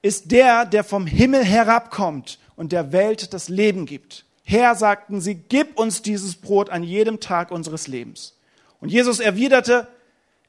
ist 0.00 0.30
der, 0.30 0.66
der 0.66 0.84
vom 0.84 1.04
Himmel 1.04 1.44
herabkommt 1.44 2.38
und 2.54 2.70
der 2.70 2.92
Welt 2.92 3.34
das 3.34 3.48
Leben 3.48 3.86
gibt. 3.86 4.24
Herr, 4.44 4.76
sagten 4.76 5.20
sie, 5.20 5.34
gib 5.34 5.76
uns 5.76 6.00
dieses 6.02 6.36
Brot 6.36 6.70
an 6.70 6.84
jedem 6.84 7.18
Tag 7.18 7.50
unseres 7.50 7.88
Lebens. 7.88 8.36
Und 8.80 8.90
Jesus 8.90 9.18
erwiderte, 9.18 9.88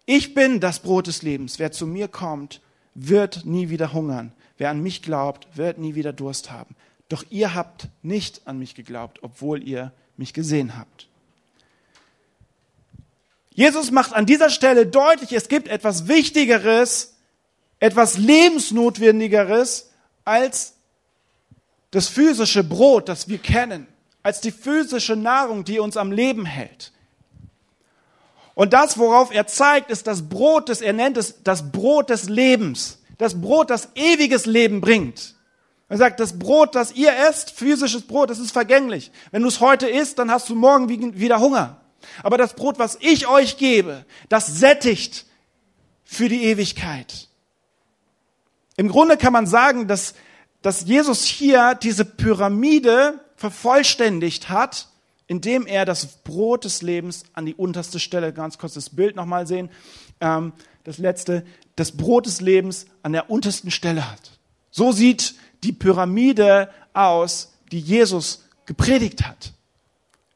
ich 0.09 0.33
bin 0.33 0.59
das 0.59 0.79
Brot 0.79 1.05
des 1.05 1.21
Lebens. 1.21 1.59
Wer 1.59 1.71
zu 1.71 1.85
mir 1.85 2.07
kommt, 2.07 2.61
wird 2.95 3.45
nie 3.45 3.69
wieder 3.69 3.93
hungern. 3.93 4.31
Wer 4.57 4.71
an 4.71 4.81
mich 4.81 5.03
glaubt, 5.03 5.47
wird 5.55 5.77
nie 5.77 5.93
wieder 5.93 6.13
Durst 6.13 6.49
haben. 6.49 6.75
Doch 7.09 7.23
ihr 7.29 7.53
habt 7.53 7.89
nicht 8.01 8.41
an 8.45 8.57
mich 8.57 8.73
geglaubt, 8.73 9.19
obwohl 9.21 9.61
ihr 9.61 9.91
mich 10.17 10.33
gesehen 10.33 10.75
habt. 10.75 11.07
Jesus 13.53 13.91
macht 13.91 14.13
an 14.13 14.25
dieser 14.25 14.49
Stelle 14.49 14.87
deutlich, 14.87 15.31
es 15.31 15.47
gibt 15.47 15.67
etwas 15.67 16.07
Wichtigeres, 16.07 17.15
etwas 17.79 18.17
Lebensnotwendigeres 18.17 19.91
als 20.25 20.73
das 21.91 22.07
physische 22.07 22.63
Brot, 22.63 23.09
das 23.09 23.27
wir 23.27 23.37
kennen, 23.37 23.85
als 24.23 24.41
die 24.41 24.51
physische 24.51 25.15
Nahrung, 25.15 25.65
die 25.65 25.77
uns 25.77 25.97
am 25.97 26.11
Leben 26.11 26.47
hält. 26.47 26.93
Und 28.59 28.73
das, 28.73 28.97
worauf 28.97 29.31
er 29.31 29.47
zeigt, 29.47 29.89
ist 29.89 30.05
das 30.05 30.27
Brot, 30.27 30.67
das 30.67 30.81
er 30.81 30.91
nennt 30.91 31.15
es 31.15 31.43
das 31.45 31.71
Brot 31.71 32.09
des 32.09 32.27
Lebens, 32.27 32.99
das 33.17 33.39
Brot, 33.39 33.69
das 33.69 33.87
ewiges 33.95 34.45
Leben 34.45 34.81
bringt. 34.81 35.35
Er 35.87 35.95
sagt, 35.95 36.19
das 36.19 36.37
Brot, 36.37 36.75
das 36.75 36.91
ihr 36.91 37.15
esst, 37.15 37.51
physisches 37.51 38.01
Brot, 38.01 38.29
das 38.29 38.37
ist 38.37 38.51
vergänglich. 38.51 39.13
Wenn 39.31 39.43
du 39.43 39.47
es 39.47 39.61
heute 39.61 39.87
isst, 39.87 40.19
dann 40.19 40.29
hast 40.29 40.49
du 40.49 40.55
morgen 40.55 40.89
wieder 40.89 41.39
Hunger. 41.39 41.79
Aber 42.21 42.37
das 42.37 42.53
Brot, 42.53 42.79
was 42.79 42.97
ich 42.99 43.29
euch 43.29 43.55
gebe, 43.55 44.05
das 44.27 44.47
sättigt 44.47 45.25
für 46.03 46.27
die 46.27 46.43
Ewigkeit. 46.43 47.29
Im 48.75 48.89
Grunde 48.89 49.15
kann 49.15 49.31
man 49.31 49.47
sagen, 49.47 49.87
dass, 49.87 50.15
dass 50.61 50.81
Jesus 50.81 51.23
hier 51.23 51.75
diese 51.75 52.03
Pyramide 52.03 53.21
vervollständigt 53.37 54.49
hat, 54.49 54.89
indem 55.29 55.67
er 55.67 55.85
das 55.85 56.07
Brot 56.07 56.65
des 56.65 56.81
Lebens 56.81 57.23
an 57.33 57.45
die 57.45 57.53
unterste 57.53 57.99
Stelle, 57.99 58.33
ganz 58.33 58.57
kurz 58.57 58.73
das 58.73 58.89
Bild 58.89 59.15
nochmal 59.15 59.45
sehen, 59.47 59.69
ähm, 60.19 60.53
das 60.83 60.97
letzte, 60.97 61.45
das 61.75 61.91
Brot 61.95 62.25
des 62.25 62.41
Lebens 62.41 62.87
an 63.03 63.13
der 63.13 63.29
untersten 63.29 63.69
Stelle 63.69 64.11
hat. 64.11 64.39
So 64.71 64.91
sieht 64.91 65.35
die 65.63 65.71
Pyramide 65.71 66.69
aus, 66.93 67.53
die 67.71 67.79
Jesus 67.79 68.45
gepredigt 68.65 69.25
hat. 69.25 69.53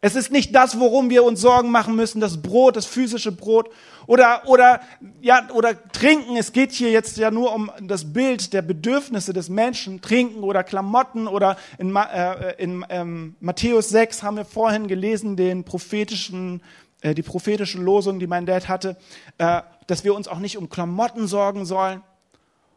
Es 0.06 0.16
ist 0.18 0.34
nicht 0.34 0.54
das, 0.54 0.82
worum 0.82 1.10
wir 1.10 1.24
uns 1.24 1.40
Sorgen 1.40 1.72
machen 1.72 1.96
müssen, 1.96 2.20
das 2.20 2.42
Brot, 2.42 2.76
das 2.76 2.86
physische 2.86 3.32
Brot. 3.32 3.70
Oder, 4.06 4.42
oder, 4.48 4.82
ja, 5.22 5.48
oder 5.54 5.82
trinken. 5.94 6.36
Es 6.36 6.52
geht 6.52 6.74
hier 6.74 6.92
jetzt 6.92 7.16
ja 7.18 7.32
nur 7.32 7.56
um 7.56 7.72
das 7.80 8.12
Bild 8.12 8.52
der 8.52 8.64
Bedürfnisse 8.64 9.32
des 9.32 9.48
Menschen, 9.48 10.02
trinken 10.02 10.44
oder 10.44 10.66
Klamotten 10.66 11.26
oder 11.26 11.56
in, 11.78 11.96
äh, 11.96 12.62
in 12.62 12.86
ähm, 12.90 13.38
Matthäus 13.40 13.88
6 13.88 14.24
haben 14.24 14.36
wir 14.36 14.44
vorhin 14.44 14.90
gelesen, 14.90 15.38
den 15.38 15.64
prophetischen, 15.64 16.62
äh, 17.00 17.16
die 17.16 17.24
prophetische 17.24 17.78
Losung, 17.78 18.20
die 18.20 18.28
mein 18.28 18.46
Dad 18.46 18.68
hatte, 18.68 18.98
äh, 19.38 19.62
dass 19.88 20.04
wir 20.04 20.16
uns 20.16 20.28
auch 20.28 20.40
nicht 20.40 20.58
um 20.58 20.68
Klamotten 20.68 21.28
sorgen 21.28 21.66
sollen 21.66 22.04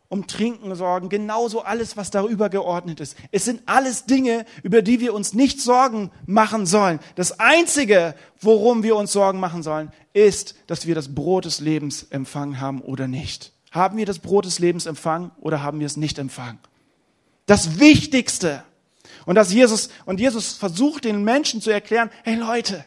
um 0.09 0.27
Trinken 0.27 0.75
sorgen, 0.75 1.09
genauso 1.09 1.63
alles, 1.63 1.97
was 1.97 2.11
darüber 2.11 2.49
geordnet 2.49 3.01
ist. 3.01 3.17
Es 3.33 3.45
sind 3.45 3.63
alles 3.67 4.07
Dinge, 4.07 4.45
über 4.63 4.83
die 4.83 5.01
wir 5.01 5.15
uns 5.15 5.35
nicht 5.35 5.61
Sorgen 5.61 6.11
machen 6.27 6.67
sollen. 6.67 7.01
Das 7.17 7.41
Einzige, 7.41 8.15
worum 8.41 8.83
wir 8.83 8.97
uns 8.97 9.13
Sorgen 9.13 9.41
machen 9.41 9.63
sollen, 9.63 9.93
ist, 10.13 10.55
dass 10.67 10.87
wir 10.87 10.95
das 10.95 11.15
Brot 11.15 11.45
des 11.45 11.61
Lebens 11.61 12.05
empfangen 12.11 12.61
haben 12.61 12.81
oder 12.81 13.09
nicht. 13.09 13.53
Haben 13.71 13.99
wir 13.99 14.07
das 14.07 14.21
Brot 14.21 14.47
des 14.47 14.59
Lebens 14.59 14.87
empfangen 14.87 15.33
oder 15.41 15.63
haben 15.63 15.81
wir 15.81 15.87
es 15.87 15.97
nicht 15.97 16.19
empfangen? 16.19 16.59
Das 17.47 17.79
Wichtigste. 17.79 18.63
Und 19.27 19.35
dass 19.35 19.53
Jesus, 19.53 19.91
und 20.05 20.21
Jesus 20.21 20.53
versucht 20.53 21.05
den 21.05 21.25
Menschen 21.25 21.61
zu 21.61 21.71
erklären, 21.71 22.11
hey 22.23 22.37
Leute, 22.37 22.85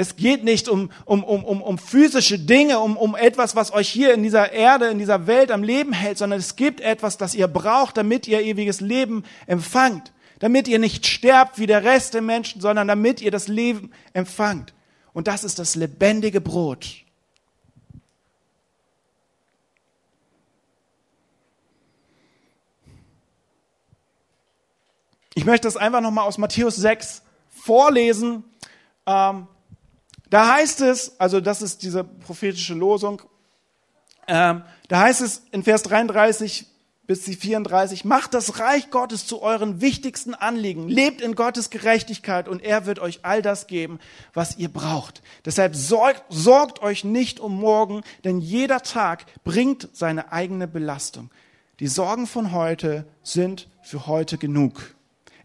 es 0.00 0.16
geht 0.16 0.44
nicht 0.44 0.66
um, 0.66 0.90
um, 1.04 1.22
um, 1.22 1.44
um, 1.44 1.60
um 1.60 1.76
physische 1.76 2.38
Dinge, 2.38 2.78
um, 2.78 2.96
um 2.96 3.14
etwas, 3.14 3.54
was 3.54 3.70
euch 3.70 3.90
hier 3.90 4.14
in 4.14 4.22
dieser 4.22 4.50
Erde, 4.50 4.86
in 4.86 4.98
dieser 4.98 5.26
Welt 5.26 5.50
am 5.50 5.62
Leben 5.62 5.92
hält, 5.92 6.16
sondern 6.16 6.38
es 6.38 6.56
gibt 6.56 6.80
etwas, 6.80 7.18
das 7.18 7.34
ihr 7.34 7.48
braucht, 7.48 7.98
damit 7.98 8.26
ihr 8.26 8.40
ewiges 8.40 8.80
Leben 8.80 9.24
empfangt. 9.46 10.12
Damit 10.38 10.68
ihr 10.68 10.78
nicht 10.78 11.06
sterbt 11.06 11.58
wie 11.58 11.66
der 11.66 11.84
Rest 11.84 12.14
der 12.14 12.22
Menschen, 12.22 12.62
sondern 12.62 12.88
damit 12.88 13.20
ihr 13.20 13.30
das 13.30 13.46
Leben 13.46 13.92
empfangt. 14.14 14.72
Und 15.12 15.28
das 15.28 15.44
ist 15.44 15.58
das 15.58 15.74
lebendige 15.74 16.40
Brot. 16.40 17.04
Ich 25.34 25.44
möchte 25.44 25.68
das 25.68 25.76
einfach 25.76 26.00
nochmal 26.00 26.26
aus 26.26 26.38
Matthäus 26.38 26.76
6 26.76 27.20
vorlesen. 27.50 28.44
Ähm, 29.04 29.46
da 30.30 30.54
heißt 30.54 30.80
es, 30.80 31.18
also 31.20 31.40
das 31.40 31.60
ist 31.60 31.82
diese 31.82 32.04
prophetische 32.04 32.74
Losung, 32.74 33.22
ähm, 34.26 34.62
da 34.88 35.00
heißt 35.00 35.20
es 35.20 35.42
in 35.50 35.64
Vers 35.64 35.82
33 35.82 36.66
bis 37.10 37.24
34, 37.24 38.04
macht 38.04 38.34
das 38.34 38.60
Reich 38.60 38.90
Gottes 38.90 39.26
zu 39.26 39.42
euren 39.42 39.80
wichtigsten 39.80 40.32
Anliegen, 40.32 40.88
lebt 40.88 41.20
in 41.20 41.34
Gottes 41.34 41.70
Gerechtigkeit 41.70 42.46
und 42.46 42.62
er 42.62 42.86
wird 42.86 43.00
euch 43.00 43.24
all 43.24 43.42
das 43.42 43.66
geben, 43.66 43.98
was 44.32 44.56
ihr 44.58 44.68
braucht. 44.68 45.20
Deshalb 45.44 45.74
sorgt, 45.74 46.22
sorgt 46.28 46.80
euch 46.82 47.02
nicht 47.02 47.40
um 47.40 47.58
morgen, 47.58 48.02
denn 48.22 48.38
jeder 48.40 48.82
Tag 48.82 49.24
bringt 49.42 49.88
seine 49.92 50.30
eigene 50.30 50.68
Belastung. 50.68 51.32
Die 51.80 51.88
Sorgen 51.88 52.28
von 52.28 52.52
heute 52.52 53.04
sind 53.24 53.68
für 53.82 54.06
heute 54.06 54.38
genug. 54.38 54.94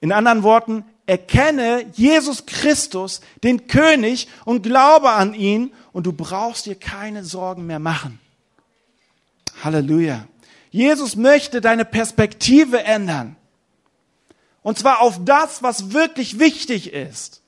In 0.01 0.11
anderen 0.11 0.43
Worten, 0.43 0.85
erkenne 1.05 1.85
Jesus 1.93 2.45
Christus, 2.45 3.21
den 3.43 3.67
König, 3.67 4.27
und 4.43 4.63
glaube 4.63 5.11
an 5.11 5.33
ihn, 5.33 5.73
und 5.91 6.05
du 6.05 6.13
brauchst 6.13 6.65
dir 6.65 6.75
keine 6.75 7.23
Sorgen 7.23 7.65
mehr 7.65 7.79
machen. 7.79 8.19
Halleluja. 9.63 10.27
Jesus 10.71 11.15
möchte 11.15 11.61
deine 11.61 11.85
Perspektive 11.85 12.83
ändern. 12.83 13.35
Und 14.61 14.77
zwar 14.77 15.01
auf 15.01 15.23
das, 15.23 15.63
was 15.63 15.93
wirklich 15.93 16.39
wichtig 16.39 16.91
ist. 16.91 17.41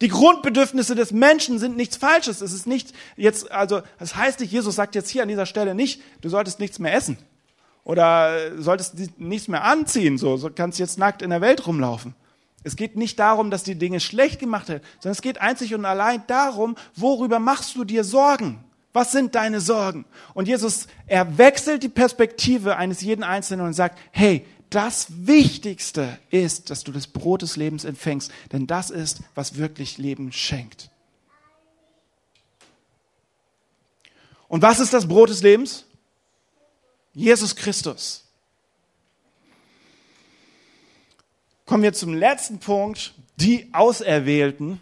Die 0.00 0.08
Grundbedürfnisse 0.08 0.94
des 0.94 1.12
Menschen 1.12 1.58
sind 1.58 1.76
nichts 1.76 1.96
Falsches. 1.96 2.40
Es 2.40 2.52
ist 2.52 2.66
nicht 2.66 2.92
jetzt, 3.16 3.50
also, 3.50 3.80
das 3.98 4.14
heißt 4.14 4.40
nicht, 4.40 4.52
Jesus 4.52 4.74
sagt 4.74 4.94
jetzt 4.94 5.08
hier 5.08 5.22
an 5.22 5.28
dieser 5.28 5.46
Stelle 5.46 5.74
nicht, 5.74 6.02
du 6.20 6.28
solltest 6.28 6.60
nichts 6.60 6.78
mehr 6.78 6.94
essen. 6.94 7.16
Oder 7.84 8.60
solltest 8.60 8.94
nichts 9.18 9.48
mehr 9.48 9.64
anziehen, 9.64 10.18
so, 10.18 10.36
so 10.36 10.50
kannst 10.50 10.78
jetzt 10.78 10.98
nackt 10.98 11.22
in 11.22 11.30
der 11.30 11.40
Welt 11.40 11.66
rumlaufen. 11.66 12.14
Es 12.64 12.76
geht 12.76 12.96
nicht 12.96 13.18
darum, 13.18 13.50
dass 13.50 13.62
die 13.62 13.76
Dinge 13.76 14.00
schlecht 14.00 14.40
gemacht 14.40 14.68
werden, 14.68 14.82
sondern 14.98 15.12
es 15.12 15.22
geht 15.22 15.38
einzig 15.38 15.74
und 15.74 15.84
allein 15.84 16.26
darum, 16.26 16.76
worüber 16.96 17.38
machst 17.38 17.76
du 17.76 17.84
dir 17.84 18.02
Sorgen? 18.04 18.64
Was 18.94 19.12
sind 19.12 19.34
deine 19.34 19.60
Sorgen? 19.60 20.06
Und 20.32 20.48
Jesus, 20.48 20.86
er 21.06 21.36
wechselt 21.36 21.82
die 21.82 21.88
Perspektive 21.88 22.76
eines 22.76 23.02
jeden 23.02 23.22
Einzelnen 23.22 23.66
und 23.66 23.74
sagt, 23.74 23.98
hey, 24.12 24.46
das 24.70 25.06
Wichtigste 25.10 26.18
ist, 26.30 26.70
dass 26.70 26.84
du 26.84 26.90
das 26.90 27.06
Brot 27.06 27.42
des 27.42 27.56
Lebens 27.56 27.84
empfängst, 27.84 28.32
denn 28.52 28.66
das 28.66 28.90
ist, 28.90 29.20
was 29.34 29.56
wirklich 29.56 29.98
Leben 29.98 30.32
schenkt. 30.32 30.90
Und 34.48 34.62
was 34.62 34.80
ist 34.80 34.92
das 34.92 35.06
Brot 35.06 35.28
des 35.28 35.42
Lebens? 35.42 35.84
Jesus 37.12 37.54
Christus. 37.56 38.23
Kommen 41.66 41.82
wir 41.82 41.92
zum 41.92 42.14
letzten 42.14 42.58
Punkt, 42.58 43.14
die 43.36 43.72
Auserwählten. 43.72 44.80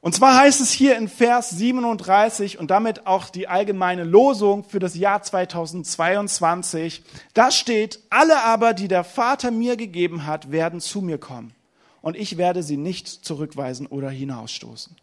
Und 0.00 0.14
zwar 0.14 0.36
heißt 0.38 0.60
es 0.60 0.70
hier 0.70 0.96
in 0.96 1.08
Vers 1.08 1.50
37 1.50 2.58
und 2.58 2.70
damit 2.70 3.06
auch 3.06 3.28
die 3.28 3.48
allgemeine 3.48 4.04
Losung 4.04 4.62
für 4.62 4.78
das 4.78 4.94
Jahr 4.94 5.22
2022, 5.22 7.02
da 7.34 7.50
steht, 7.50 7.98
alle 8.08 8.44
aber, 8.44 8.72
die 8.72 8.88
der 8.88 9.02
Vater 9.02 9.50
mir 9.50 9.76
gegeben 9.76 10.24
hat, 10.24 10.52
werden 10.52 10.80
zu 10.80 11.00
mir 11.00 11.18
kommen 11.18 11.54
und 12.02 12.16
ich 12.16 12.36
werde 12.36 12.62
sie 12.62 12.76
nicht 12.76 13.08
zurückweisen 13.08 13.88
oder 13.88 14.08
hinausstoßen. 14.08 14.96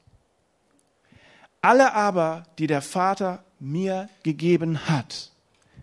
Alle 1.62 1.94
aber, 1.94 2.44
die 2.58 2.68
der 2.68 2.82
Vater 2.82 3.44
mir 3.60 4.08
gegeben 4.24 4.88
hat. 4.88 5.32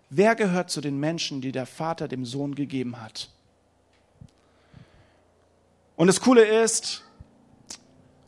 Wer 0.09 0.35
gehört 0.35 0.71
zu 0.71 0.81
den 0.81 0.99
Menschen, 0.99 1.41
die 1.41 1.51
der 1.51 1.67
Vater 1.67 2.07
dem 2.07 2.25
Sohn 2.25 2.55
gegeben 2.55 2.99
hat? 3.01 3.29
Und 5.95 6.07
das 6.07 6.21
Coole 6.21 6.43
ist, 6.43 7.03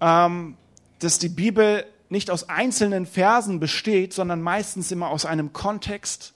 ähm, 0.02 0.58
dass 1.00 1.20
die 1.20 1.30
Bibel 1.30 1.86
nicht 2.10 2.30
aus 2.30 2.48
einzelnen 2.48 3.06
Versen 3.06 3.60
besteht, 3.60 4.14
sondern 4.14 4.42
meistens 4.42 4.92
immer 4.92 5.10
aus 5.10 5.26
einem 5.26 5.52
Kontext. 5.52 6.34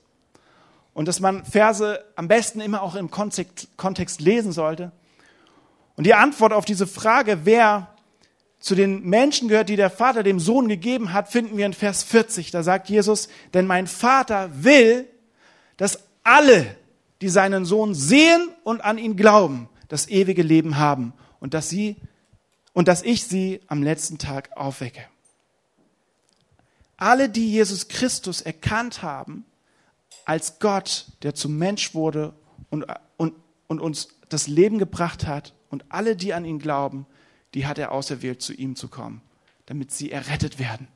Und 0.94 1.08
dass 1.08 1.20
man 1.20 1.46
Verse 1.46 2.04
am 2.16 2.28
besten 2.28 2.60
immer 2.60 2.82
auch 2.82 2.96
im 2.96 3.12
Kontext, 3.12 3.68
Kontext 3.78 4.20
lesen 4.20 4.52
sollte. 4.52 4.92
Und 5.96 6.06
die 6.06 6.16
Antwort 6.16 6.54
auf 6.54 6.66
diese 6.66 6.88
Frage, 6.88 7.46
wer 7.46 7.90
zu 8.60 8.74
den 8.74 9.04
Menschen 9.04 9.48
gehört, 9.48 9.70
die 9.70 9.76
der 9.76 9.90
Vater 9.90 10.24
dem 10.24 10.40
Sohn 10.40 10.68
gegeben 10.68 11.14
hat, 11.14 11.30
finden 11.30 11.58
wir 11.58 11.66
in 11.66 11.74
Vers 11.74 12.04
40. 12.04 12.52
Da 12.52 12.64
sagt 12.64 12.90
Jesus, 12.90 13.30
denn 13.54 13.68
mein 13.68 13.88
Vater 13.88 14.50
will, 14.64 15.08
dass 15.78 16.00
alle, 16.24 16.66
die 17.22 17.30
seinen 17.30 17.66
Sohn 17.66 17.94
sehen 17.94 18.50
und 18.64 18.82
an 18.84 18.98
ihn 18.98 19.16
glauben, 19.16 19.70
das 19.88 20.08
ewige 20.08 20.44
Leben 20.44 20.78
haben 20.78 21.14
und 21.40 21.54
dass 21.54 21.70
sie 21.70 21.98
und 22.74 22.88
dass 22.88 23.02
ich 23.02 23.24
sie 23.24 23.62
am 23.68 23.82
letzten 23.82 24.18
Tag 24.18 24.56
aufwecke. 24.56 25.04
Alle, 26.96 27.30
die 27.30 27.52
Jesus 27.52 27.88
Christus 27.88 28.42
erkannt 28.42 29.02
haben 29.02 29.46
als 30.26 30.60
Gott, 30.60 31.08
der 31.24 31.34
zum 31.34 31.58
Mensch 31.58 31.94
wurde 31.94 32.34
und, 32.70 32.86
und, 33.18 33.34
und 33.68 33.80
uns 33.80 34.10
das 34.30 34.48
Leben 34.48 34.78
gebracht 34.78 35.26
hat, 35.26 35.54
und 35.70 35.86
alle, 35.90 36.16
die 36.16 36.34
an 36.34 36.46
ihn 36.46 36.60
glauben, 36.60 37.06
die 37.54 37.66
hat 37.68 37.78
er 37.78 37.92
auserwählt, 37.92 38.42
zu 38.42 38.54
ihm 38.54 38.76
zu 38.78 38.88
kommen. 38.88 39.22
damit 39.68 39.92
sie 39.92 40.12
errettet 40.12 40.60
werden. 40.60 40.88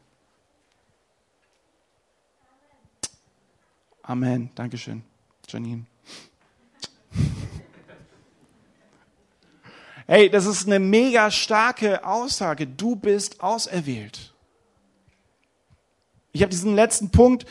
Amen. 4.01 4.49
Dankeschön, 4.55 5.03
Janine. 5.47 5.85
Hey, 10.11 10.29
das 10.29 10.45
ist 10.45 10.65
eine 10.65 10.77
mega 10.77 11.31
starke 11.31 12.05
Aussage. 12.05 12.67
Du 12.67 12.97
bist 12.97 13.41
auserwählt. 13.41 14.33
Ich 16.33 16.41
habe 16.41 16.49
diesen 16.49 16.75
letzten 16.75 17.11
Punkt 17.11 17.45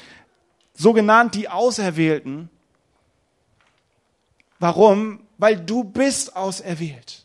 so 0.75 0.93
genannt, 0.93 1.35
die 1.35 1.49
Auserwählten. 1.49 2.51
Warum? 4.59 5.21
Weil 5.39 5.57
du 5.57 5.85
bist 5.85 6.37
auserwählt 6.37 7.25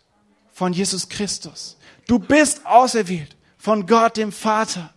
von 0.53 0.71
Jesus 0.71 1.09
Christus. 1.09 1.75
Du 2.07 2.17
bist 2.17 2.65
auserwählt 2.65 3.35
von 3.57 3.85
Gott, 3.87 4.15
dem 4.15 4.31
Vater. 4.31 4.93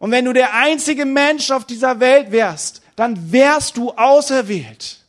Und 0.00 0.10
wenn 0.10 0.24
du 0.24 0.32
der 0.32 0.52
einzige 0.52 1.04
Mensch 1.04 1.52
auf 1.52 1.64
dieser 1.64 2.00
Welt 2.00 2.32
wärst, 2.32 2.82
dann 2.96 3.30
wärst 3.30 3.76
du 3.76 3.92
auserwählt. 3.92 5.01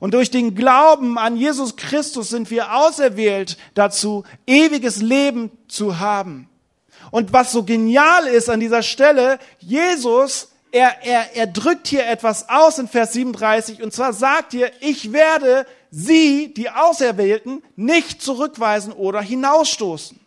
Und 0.00 0.14
durch 0.14 0.30
den 0.30 0.54
Glauben 0.54 1.18
an 1.18 1.36
Jesus 1.36 1.76
Christus 1.76 2.28
sind 2.30 2.50
wir 2.50 2.74
auserwählt 2.74 3.56
dazu, 3.74 4.24
ewiges 4.46 5.02
Leben 5.02 5.50
zu 5.66 5.98
haben. 5.98 6.48
Und 7.10 7.32
was 7.32 7.52
so 7.52 7.64
genial 7.64 8.26
ist 8.26 8.50
an 8.50 8.60
dieser 8.60 8.82
Stelle, 8.82 9.38
Jesus, 9.58 10.52
er, 10.70 11.04
er, 11.04 11.34
er 11.34 11.46
drückt 11.46 11.88
hier 11.88 12.06
etwas 12.06 12.48
aus 12.48 12.78
in 12.78 12.88
Vers 12.88 13.14
37 13.14 13.82
und 13.82 13.92
zwar 13.92 14.12
sagt 14.12 14.52
hier, 14.52 14.70
ich 14.80 15.12
werde 15.12 15.66
sie, 15.90 16.52
die 16.52 16.70
Auserwählten, 16.70 17.62
nicht 17.76 18.20
zurückweisen 18.22 18.92
oder 18.92 19.22
hinausstoßen. 19.22 20.20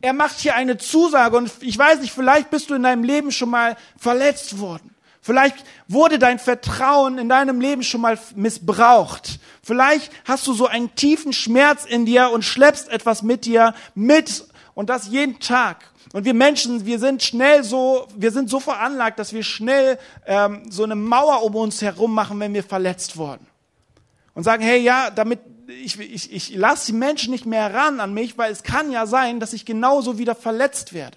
Er 0.00 0.12
macht 0.12 0.38
hier 0.40 0.54
eine 0.54 0.76
Zusage 0.76 1.36
und 1.36 1.50
ich 1.60 1.78
weiß 1.78 2.00
nicht, 2.00 2.12
vielleicht 2.12 2.50
bist 2.50 2.68
du 2.68 2.74
in 2.74 2.82
deinem 2.82 3.04
Leben 3.04 3.30
schon 3.30 3.50
mal 3.50 3.76
verletzt 3.96 4.58
worden. 4.58 4.93
Vielleicht 5.24 5.56
wurde 5.88 6.18
dein 6.18 6.38
Vertrauen 6.38 7.16
in 7.16 7.30
deinem 7.30 7.58
Leben 7.58 7.82
schon 7.82 8.02
mal 8.02 8.18
missbraucht. 8.34 9.40
Vielleicht 9.62 10.12
hast 10.26 10.46
du 10.46 10.52
so 10.52 10.66
einen 10.66 10.94
tiefen 10.96 11.32
Schmerz 11.32 11.86
in 11.86 12.04
dir 12.04 12.28
und 12.28 12.44
schleppst 12.44 12.90
etwas 12.90 13.22
mit 13.22 13.46
dir 13.46 13.72
mit 13.94 14.44
und 14.74 14.90
das 14.90 15.08
jeden 15.08 15.40
Tag. 15.40 15.90
Und 16.12 16.26
wir 16.26 16.34
Menschen, 16.34 16.84
wir 16.84 16.98
sind 16.98 17.22
schnell 17.22 17.64
so, 17.64 18.06
wir 18.14 18.32
sind 18.32 18.50
so 18.50 18.60
veranlagt, 18.60 19.18
dass 19.18 19.32
wir 19.32 19.42
schnell 19.44 19.98
ähm, 20.26 20.70
so 20.70 20.82
eine 20.84 20.94
Mauer 20.94 21.42
um 21.42 21.56
uns 21.56 21.80
herum 21.80 22.12
machen, 22.12 22.38
wenn 22.38 22.52
wir 22.52 22.62
verletzt 22.62 23.16
wurden. 23.16 23.46
Und 24.34 24.42
sagen, 24.42 24.62
hey, 24.62 24.82
ja, 24.82 25.08
damit 25.08 25.40
ich, 25.68 25.98
ich, 25.98 26.34
ich 26.34 26.54
lasse 26.54 26.92
die 26.92 26.98
Menschen 26.98 27.30
nicht 27.30 27.46
mehr 27.46 27.72
ran 27.72 27.98
an 27.98 28.12
mich, 28.12 28.36
weil 28.36 28.52
es 28.52 28.62
kann 28.62 28.92
ja 28.92 29.06
sein, 29.06 29.40
dass 29.40 29.54
ich 29.54 29.64
genauso 29.64 30.18
wieder 30.18 30.34
verletzt 30.34 30.92
werde. 30.92 31.16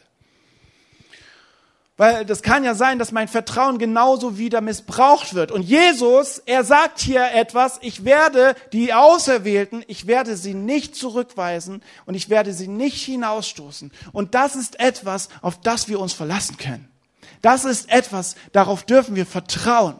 Weil 1.97 2.25
das 2.25 2.43
kann 2.43 2.63
ja 2.63 2.75
sein, 2.75 2.99
dass 2.99 3.11
mein 3.11 3.27
Vertrauen 3.27 3.79
genauso 3.79 4.37
wieder 4.37 4.61
missbraucht 4.61 5.33
wird. 5.33 5.51
Und 5.51 5.63
Jesus, 5.63 6.37
er 6.45 6.63
sagt 6.63 6.99
hier 6.99 7.31
etwas, 7.33 7.79
ich 7.81 8.05
werde 8.05 8.55
die 8.71 8.93
Auserwählten, 8.93 9.83
ich 9.87 10.05
werde 10.05 10.37
sie 10.37 10.53
nicht 10.53 10.95
zurückweisen 10.95 11.81
und 12.05 12.13
ich 12.13 12.29
werde 12.29 12.53
sie 12.53 12.67
nicht 12.67 13.03
hinausstoßen. 13.03 13.91
Und 14.11 14.35
das 14.35 14.55
ist 14.55 14.79
etwas, 14.79 15.29
auf 15.41 15.59
das 15.59 15.87
wir 15.89 15.99
uns 15.99 16.13
verlassen 16.13 16.57
können. 16.57 16.87
Das 17.41 17.65
ist 17.65 17.91
etwas, 17.91 18.35
darauf 18.51 18.83
dürfen 18.83 19.15
wir 19.15 19.25
vertrauen. 19.25 19.95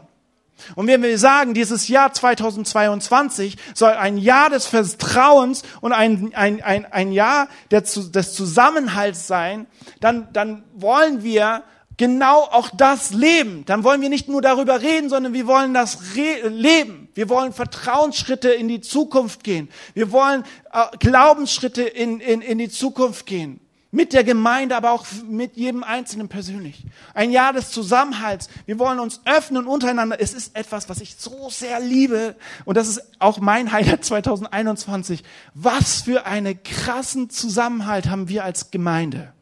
Und 0.76 0.88
wenn 0.88 1.02
wir 1.02 1.18
sagen, 1.18 1.54
dieses 1.54 1.88
Jahr 1.88 2.14
2022 2.14 3.58
soll 3.74 3.92
ein 3.92 4.18
Jahr 4.18 4.50
des 4.50 4.68
Vertrauens 4.68 5.64
und 5.82 5.94
ein, 5.94 6.32
ein, 6.36 6.62
ein, 6.62 6.86
ein 6.86 7.12
Jahr 7.12 7.48
des 7.72 8.34
Zusammenhalts 8.34 9.28
sein, 9.28 9.66
dann, 10.00 10.28
dann 10.34 10.64
wollen 10.74 11.24
wir 11.24 11.64
genau 11.98 12.42
auch 12.44 12.70
das 12.76 13.12
leben. 13.12 13.66
Dann 13.66 13.84
wollen 13.84 14.02
wir 14.02 14.10
nicht 14.10 14.30
nur 14.30 14.42
darüber 14.42 14.82
reden, 14.82 15.10
sondern 15.10 15.34
wir 15.34 15.48
wollen 15.48 15.74
das 15.74 15.98
leben. 16.16 17.10
Wir 17.16 17.28
wollen 17.30 17.52
Vertrauensschritte 17.52 18.50
in 18.50 18.68
die 18.68 18.82
Zukunft 18.82 19.44
gehen. 19.44 19.70
Wir 19.96 20.12
wollen 20.12 20.44
äh, 20.72 20.86
Glaubensschritte 21.00 21.82
in, 21.84 22.20
in, 22.20 22.42
in 22.42 22.60
die 22.60 22.70
Zukunft 22.70 23.26
gehen. 23.26 23.60
Mit 23.90 24.12
der 24.12 24.26
Gemeinde, 24.26 24.76
aber 24.76 24.92
auch 24.92 25.06
mit 25.28 25.56
jedem 25.56 25.82
Einzelnen 25.84 26.28
persönlich. 26.28 26.84
Ein 27.14 27.32
Jahr 27.32 27.54
des 27.54 27.72
Zusammenhalts. 27.72 28.50
Wir 28.66 28.78
wollen 28.80 29.00
uns 29.00 29.22
öffnen 29.26 29.66
untereinander. 29.66 30.18
Es 30.20 30.34
ist 30.34 30.56
etwas, 30.58 30.90
was 30.90 31.00
ich 31.00 31.16
so 31.16 31.50
sehr 31.50 31.80
liebe. 31.80 32.36
Und 32.66 32.76
das 32.76 32.90
ist 32.90 33.02
auch 33.18 33.40
mein 33.40 33.72
Highlight 33.72 34.04
2021. 34.06 35.24
Was 35.54 36.02
für 36.02 36.26
einen 36.26 36.62
krassen 36.64 37.30
Zusammenhalt 37.30 38.10
haben 38.10 38.28
wir 38.28 38.44
als 38.44 38.72
Gemeinde. 38.72 39.34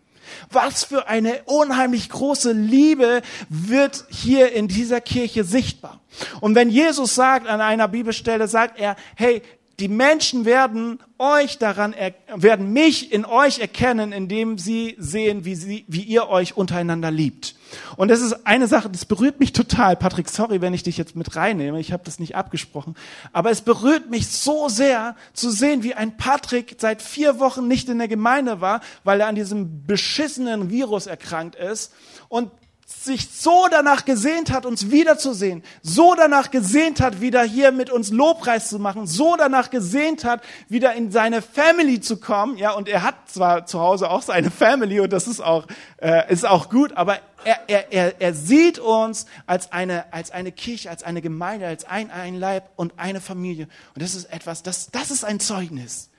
Was 0.51 0.83
für 0.83 1.07
eine 1.07 1.43
unheimlich 1.45 2.09
große 2.09 2.51
Liebe 2.51 3.21
wird 3.49 4.05
hier 4.09 4.51
in 4.53 4.67
dieser 4.67 5.01
Kirche 5.01 5.43
sichtbar. 5.43 5.99
Und 6.41 6.55
wenn 6.55 6.69
Jesus 6.69 7.15
sagt 7.15 7.47
an 7.47 7.61
einer 7.61 7.87
Bibelstelle, 7.87 8.47
sagt 8.47 8.79
er, 8.79 8.95
hey, 9.15 9.41
die 9.79 9.89
Menschen 9.89 10.45
werden 10.45 10.99
euch 11.17 11.57
daran, 11.57 11.93
werden 12.33 12.71
mich 12.71 13.11
in 13.11 13.25
euch 13.25 13.59
erkennen, 13.59 14.13
indem 14.13 14.57
sie 14.57 14.95
sehen, 14.97 15.43
wie, 15.43 15.55
sie, 15.55 15.85
wie 15.87 16.01
ihr 16.01 16.29
euch 16.29 16.55
untereinander 16.55 17.11
liebt. 17.11 17.55
Und 17.97 18.09
das 18.09 18.21
ist 18.21 18.45
eine 18.45 18.67
Sache, 18.67 18.89
das 18.89 19.05
berührt 19.05 19.39
mich 19.39 19.51
total. 19.51 19.97
Patrick, 19.97 20.29
sorry, 20.29 20.61
wenn 20.61 20.73
ich 20.73 20.83
dich 20.83 20.97
jetzt 20.97 21.15
mit 21.15 21.35
reinnehme, 21.35 21.79
ich 21.79 21.91
habe 21.91 22.03
das 22.05 22.19
nicht 22.19 22.35
abgesprochen. 22.35 22.95
Aber 23.33 23.51
es 23.51 23.61
berührt 23.61 24.09
mich 24.09 24.27
so 24.29 24.69
sehr 24.69 25.15
zu 25.33 25.49
sehen, 25.49 25.83
wie 25.83 25.93
ein 25.93 26.15
Patrick 26.15 26.77
seit 26.79 27.01
vier 27.01 27.39
Wochen 27.39 27.67
nicht 27.67 27.89
in 27.89 27.97
der 27.97 28.07
Gemeinde 28.07 28.61
war, 28.61 28.81
weil 29.03 29.19
er 29.19 29.27
an 29.27 29.35
diesem 29.35 29.85
beschissenen 29.85 30.69
Virus 30.69 31.07
erkrankt 31.07 31.55
ist. 31.55 31.93
Und 32.29 32.49
sich 32.87 33.29
so 33.31 33.67
danach 33.71 34.05
gesehnt 34.05 34.51
hat, 34.51 34.63
uns 34.63 34.91
wiederzusehen, 34.91 35.63
so 35.81 36.13
danach 36.13 36.51
gesehnt 36.51 37.01
hat, 37.01 37.19
wieder 37.19 37.41
hier 37.43 37.71
mit 37.71 37.89
uns 37.89 38.11
Lobpreis 38.11 38.69
zu 38.69 38.77
machen, 38.77 39.07
so 39.07 39.35
danach 39.35 39.71
gesehnt 39.71 40.23
hat, 40.23 40.43
wieder 40.69 40.93
in 40.93 41.11
seine 41.11 41.41
Family 41.41 41.99
zu 41.99 42.17
kommen. 42.17 42.57
Ja, 42.57 42.71
und 42.71 42.87
er 42.87 43.01
hat 43.01 43.15
zwar 43.27 43.65
zu 43.65 43.79
Hause 43.79 44.11
auch 44.11 44.21
seine 44.21 44.51
Family 44.51 44.99
und 44.99 45.11
das 45.11 45.27
ist 45.27 45.41
auch, 45.41 45.65
äh, 45.97 46.31
ist 46.31 46.45
auch 46.45 46.69
gut, 46.69 46.93
aber 46.95 47.17
er, 47.43 47.59
er, 47.67 47.91
er, 47.91 48.21
er 48.21 48.33
sieht 48.35 48.77
uns 48.77 49.25
als 49.47 49.71
eine, 49.71 50.13
als 50.13 50.29
eine 50.29 50.51
Kirche, 50.51 50.91
als 50.91 51.01
eine 51.01 51.23
Gemeinde, 51.23 51.65
als 51.65 51.85
ein, 51.85 52.11
ein 52.11 52.35
Leib 52.35 52.69
und 52.75 52.93
eine 52.97 53.19
Familie. 53.19 53.67
Und 53.95 54.03
das 54.03 54.13
ist 54.13 54.25
etwas, 54.25 54.61
das, 54.61 54.91
das 54.91 55.09
ist 55.09 55.25
ein 55.25 55.39
Zeugnis. 55.39 56.11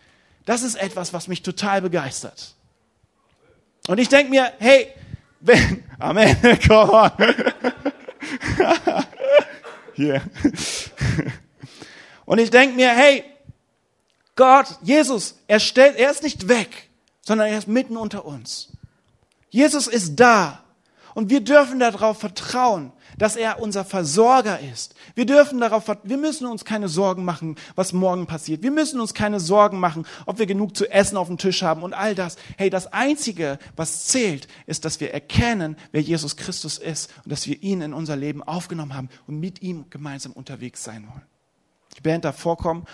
Das 0.47 0.63
ist 0.63 0.75
etwas, 0.75 1.13
was 1.13 1.29
mich 1.29 1.43
total 1.43 1.81
begeistert. 1.81 2.55
Und 3.87 3.99
ich 3.99 4.09
denke 4.09 4.31
mir, 4.31 4.53
hey, 4.59 4.89
wenn, 5.41 5.85
Amen, 5.99 6.37
come 6.67 6.93
on. 6.93 7.11
Hier. 9.95 10.23
Und 12.25 12.39
ich 12.39 12.51
denke 12.51 12.77
mir, 12.77 12.91
hey, 12.91 13.25
Gott, 14.35 14.67
Jesus, 14.83 15.37
er 15.47 15.61
stellt, 15.61 15.97
er 15.97 16.11
ist 16.11 16.23
nicht 16.23 16.49
weg, 16.49 16.89
sondern 17.23 17.49
er 17.49 17.59
ist 17.59 17.69
mitten 17.69 17.97
unter 17.97 18.25
uns. 18.25 18.69
Jesus 19.49 19.87
ist 19.87 20.17
da. 20.17 20.63
Und 21.17 21.31
wir 21.31 21.41
dürfen 21.41 21.81
darauf 21.81 22.19
vertrauen, 22.19 22.93
dass 23.17 23.37
er 23.37 23.63
unser 23.63 23.87
Versorger 23.87 24.61
ist. 24.61 24.95
Wir 25.15 25.25
dürfen 25.25 25.59
darauf, 25.61 25.91
wir 26.03 26.19
müssen 26.19 26.47
uns 26.47 26.67
keine 26.67 26.91
Sorgen 26.91 27.25
machen, 27.25 27.57
was 27.75 27.95
morgen 27.95 28.27
passiert. 28.27 28.63
Wir 28.63 28.71
müssen 28.71 29.01
uns 29.01 29.15
keine 29.15 29.41
Sorgen 29.41 29.81
machen, 29.81 30.07
ob 30.27 30.39
wir 30.39 30.45
genug 30.45 30.77
zu 30.77 30.85
essen 30.91 31.17
auf 31.17 31.29
dem 31.29 31.39
Tisch 31.39 31.63
haben 31.63 31.83
und 31.83 31.95
all 31.95 32.15
das. 32.15 32.37
Hey, 32.59 32.69
das 32.69 32.93
einzige, 32.93 33.59
was 33.77 34.09
zählt, 34.09 34.47
ist, 34.67 34.85
dass 34.85 35.01
wir 35.01 35.15
erkennen, 35.15 35.79
wer 35.91 36.03
Jesus 36.03 36.37
Christus 36.37 36.77
ist 36.77 37.11
und 37.25 37.33
dass 37.33 37.47
wir 37.47 37.63
ihn 37.63 37.81
in 37.81 37.95
unser 37.95 38.17
Leben 38.17 38.43
aufgenommen 38.43 38.95
haben 38.95 39.09
und 39.27 39.41
mit 39.41 39.63
ihm 39.63 39.87
gemeinsam 39.89 40.33
unterwegs 40.33 40.85
sein 40.85 41.09
wollen. 41.09 41.25
Die 41.97 42.03
Band 42.03 42.27
darf 42.27 42.39
vorkommen. 42.39 42.85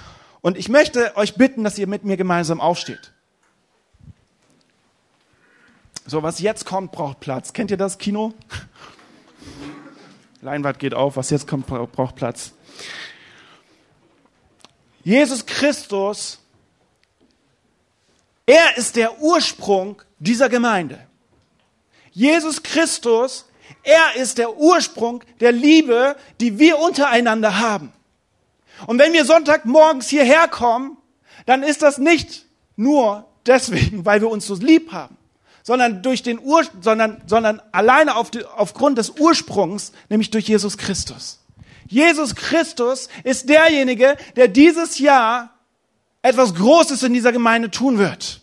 Und 0.43 0.57
ich 0.57 0.69
möchte 0.69 1.17
euch 1.17 1.35
bitten, 1.35 1.65
dass 1.65 1.77
ihr 1.77 1.89
mit 1.89 2.05
mir 2.05 2.17
gemeinsam 2.17 2.61
aufsteht. 2.61 3.12
So, 6.07 6.23
was 6.23 6.41
jetzt 6.41 6.67
kommt, 6.67 6.93
braucht 6.93 7.21
Platz. 7.21 7.53
Kennt 7.53 7.71
ihr 7.71 7.77
das 7.77 7.99
Kino? 7.99 8.35
Leinwand 10.41 10.79
geht 10.79 10.95
auf, 10.95 11.17
was 11.17 11.31
jetzt 11.31 11.47
kommt, 11.47 11.67
braucht 11.67 12.17
Platz. 12.17 12.53
Jesus 15.05 15.47
Christus, 15.47 16.39
er 18.47 18.77
ist 18.77 18.97
der 18.97 19.21
Ursprung 19.21 20.03
dieser 20.19 20.49
Gemeinde. 20.49 21.07
Jesus 22.11 22.63
Christus, 22.63 23.47
er 23.83 24.17
ist 24.21 24.39
der 24.39 24.57
Ursprung 24.57 25.25
der 25.41 25.53
Liebe, 25.53 26.17
die 26.41 26.59
wir 26.59 26.79
untereinander 26.79 27.59
haben. 27.59 27.93
Und 28.87 28.99
wenn 28.99 29.13
wir 29.13 29.25
Sonntagmorgens 29.25 30.09
hierher 30.09 30.49
kommen, 30.49 30.97
dann 31.47 31.63
ist 31.63 31.83
das 31.83 31.99
nicht 31.99 32.47
nur 32.77 33.27
deswegen, 33.47 34.05
weil 34.05 34.21
wir 34.21 34.29
uns 34.29 34.47
so 34.47 34.55
lieb 34.55 34.93
haben, 34.93 35.17
sondern 35.63 36.03
durch 36.03 36.23
den 36.23 36.39
Ur, 36.39 36.65
sondern, 36.81 37.23
sondern 37.27 37.63
alleine 37.73 38.17
auf 38.17 38.31
die, 38.31 38.45
aufgrund 38.45 38.99
des 38.99 39.11
Ursprungs, 39.11 39.93
nämlich 40.09 40.31
durch 40.31 40.49
Jesus 40.49 40.77
Christus. 40.77 41.39
Jesus 41.87 42.35
Christus 42.35 43.09
ist 43.25 43.49
derjenige, 43.49 44.17
der 44.37 44.49
dieses 44.49 44.99
Jahr 44.99 45.51
etwas 46.23 46.55
Großes 46.55 47.03
in 47.03 47.13
dieser 47.13 47.33
Gemeinde 47.33 47.71
tun 47.71 47.99
wird. 47.99 48.41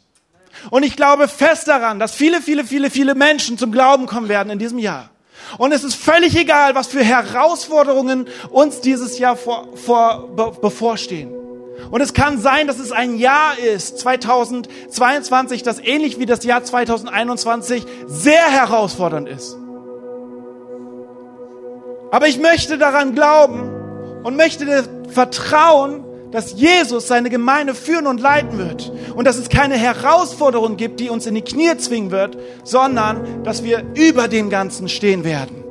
Und 0.69 0.83
ich 0.83 0.95
glaube 0.95 1.27
fest 1.27 1.67
daran, 1.67 1.99
dass 1.99 2.13
viele, 2.13 2.41
viele, 2.41 2.65
viele, 2.65 2.89
viele 2.89 3.15
Menschen 3.15 3.57
zum 3.57 3.71
Glauben 3.71 4.05
kommen 4.05 4.29
werden 4.29 4.49
in 4.51 4.59
diesem 4.59 4.77
Jahr. 4.77 5.09
Und 5.57 5.71
es 5.71 5.83
ist 5.83 5.95
völlig 5.95 6.35
egal, 6.35 6.75
was 6.75 6.87
für 6.87 7.03
Herausforderungen 7.03 8.27
uns 8.49 8.81
dieses 8.81 9.17
Jahr 9.17 9.35
vor, 9.35 9.75
vor, 9.75 10.35
be, 10.35 10.51
bevorstehen. 10.61 11.33
Und 11.91 12.01
es 12.01 12.13
kann 12.13 12.39
sein, 12.39 12.67
dass 12.67 12.79
es 12.79 12.91
ein 12.91 13.17
Jahr 13.17 13.57
ist, 13.57 13.99
2022, 13.99 15.63
das 15.63 15.79
ähnlich 15.79 16.19
wie 16.19 16.25
das 16.25 16.43
Jahr 16.43 16.63
2021 16.63 17.85
sehr 18.07 18.45
herausfordernd 18.49 19.27
ist. 19.27 19.57
Aber 22.11 22.27
ich 22.27 22.39
möchte 22.39 22.77
daran 22.77 23.13
glauben 23.13 23.69
und 24.23 24.35
möchte 24.35 24.83
vertrauen, 25.09 26.03
dass 26.31 26.53
Jesus 26.53 27.07
seine 27.07 27.29
Gemeinde 27.29 27.73
führen 27.73 28.07
und 28.07 28.19
leiten 28.19 28.57
wird 28.57 28.91
und 29.15 29.25
dass 29.25 29.37
es 29.37 29.49
keine 29.49 29.75
Herausforderung 29.75 30.77
gibt, 30.77 30.99
die 30.99 31.09
uns 31.09 31.25
in 31.25 31.35
die 31.35 31.41
Knie 31.41 31.75
zwingen 31.77 32.11
wird, 32.11 32.37
sondern 32.63 33.43
dass 33.43 33.63
wir 33.63 33.83
über 33.95 34.27
dem 34.27 34.49
Ganzen 34.49 34.89
stehen 34.89 35.23
werden. 35.23 35.63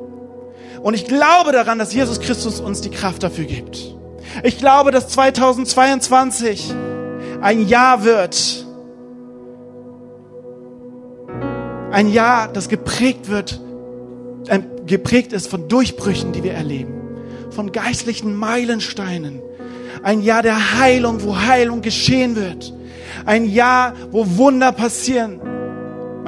Und 0.81 0.93
ich 0.93 1.05
glaube 1.05 1.51
daran, 1.51 1.79
dass 1.79 1.93
Jesus 1.93 2.19
Christus 2.19 2.59
uns 2.59 2.81
die 2.81 2.91
Kraft 2.91 3.23
dafür 3.23 3.45
gibt. 3.45 3.98
Ich 4.43 4.57
glaube, 4.57 4.91
dass 4.91 5.09
2022 5.09 6.73
ein 7.41 7.67
Jahr 7.67 8.03
wird, 8.03 8.65
ein 11.91 12.07
Jahr, 12.07 12.47
das 12.47 12.69
geprägt 12.69 13.29
wird, 13.29 13.59
äh, 14.47 14.59
geprägt 14.85 15.33
ist 15.33 15.47
von 15.47 15.67
Durchbrüchen, 15.67 16.31
die 16.31 16.43
wir 16.43 16.53
erleben, 16.53 16.93
von 17.51 17.71
geistlichen 17.71 18.35
Meilensteinen, 18.35 19.41
ein 20.03 20.21
Jahr 20.21 20.41
der 20.41 20.79
Heilung, 20.79 21.23
wo 21.23 21.37
Heilung 21.37 21.81
geschehen 21.81 22.35
wird. 22.35 22.73
Ein 23.25 23.45
Jahr, 23.45 23.93
wo 24.11 24.25
Wunder 24.37 24.71
passieren. 24.71 25.41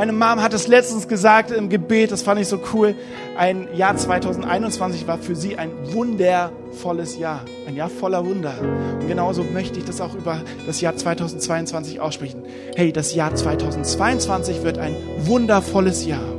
Meine 0.01 0.13
Mom 0.13 0.41
hat 0.41 0.51
es 0.55 0.67
letztens 0.67 1.07
gesagt 1.07 1.51
im 1.51 1.69
Gebet, 1.69 2.11
das 2.11 2.23
fand 2.23 2.41
ich 2.41 2.47
so 2.47 2.59
cool. 2.73 2.95
Ein 3.37 3.67
Jahr 3.75 3.95
2021 3.95 5.05
war 5.05 5.19
für 5.19 5.35
sie 5.35 5.59
ein 5.59 5.69
wundervolles 5.93 7.19
Jahr. 7.19 7.41
Ein 7.67 7.75
Jahr 7.75 7.87
voller 7.87 8.25
Wunder. 8.25 8.55
Und 8.99 9.07
genauso 9.07 9.43
möchte 9.43 9.77
ich 9.77 9.85
das 9.85 10.01
auch 10.01 10.15
über 10.15 10.41
das 10.65 10.81
Jahr 10.81 10.95
2022 10.95 11.99
aussprechen. 11.99 12.41
Hey, 12.75 12.91
das 12.91 13.13
Jahr 13.13 13.35
2022 13.35 14.63
wird 14.63 14.79
ein 14.79 14.95
wundervolles 15.19 16.03
Jahr. 16.03 16.33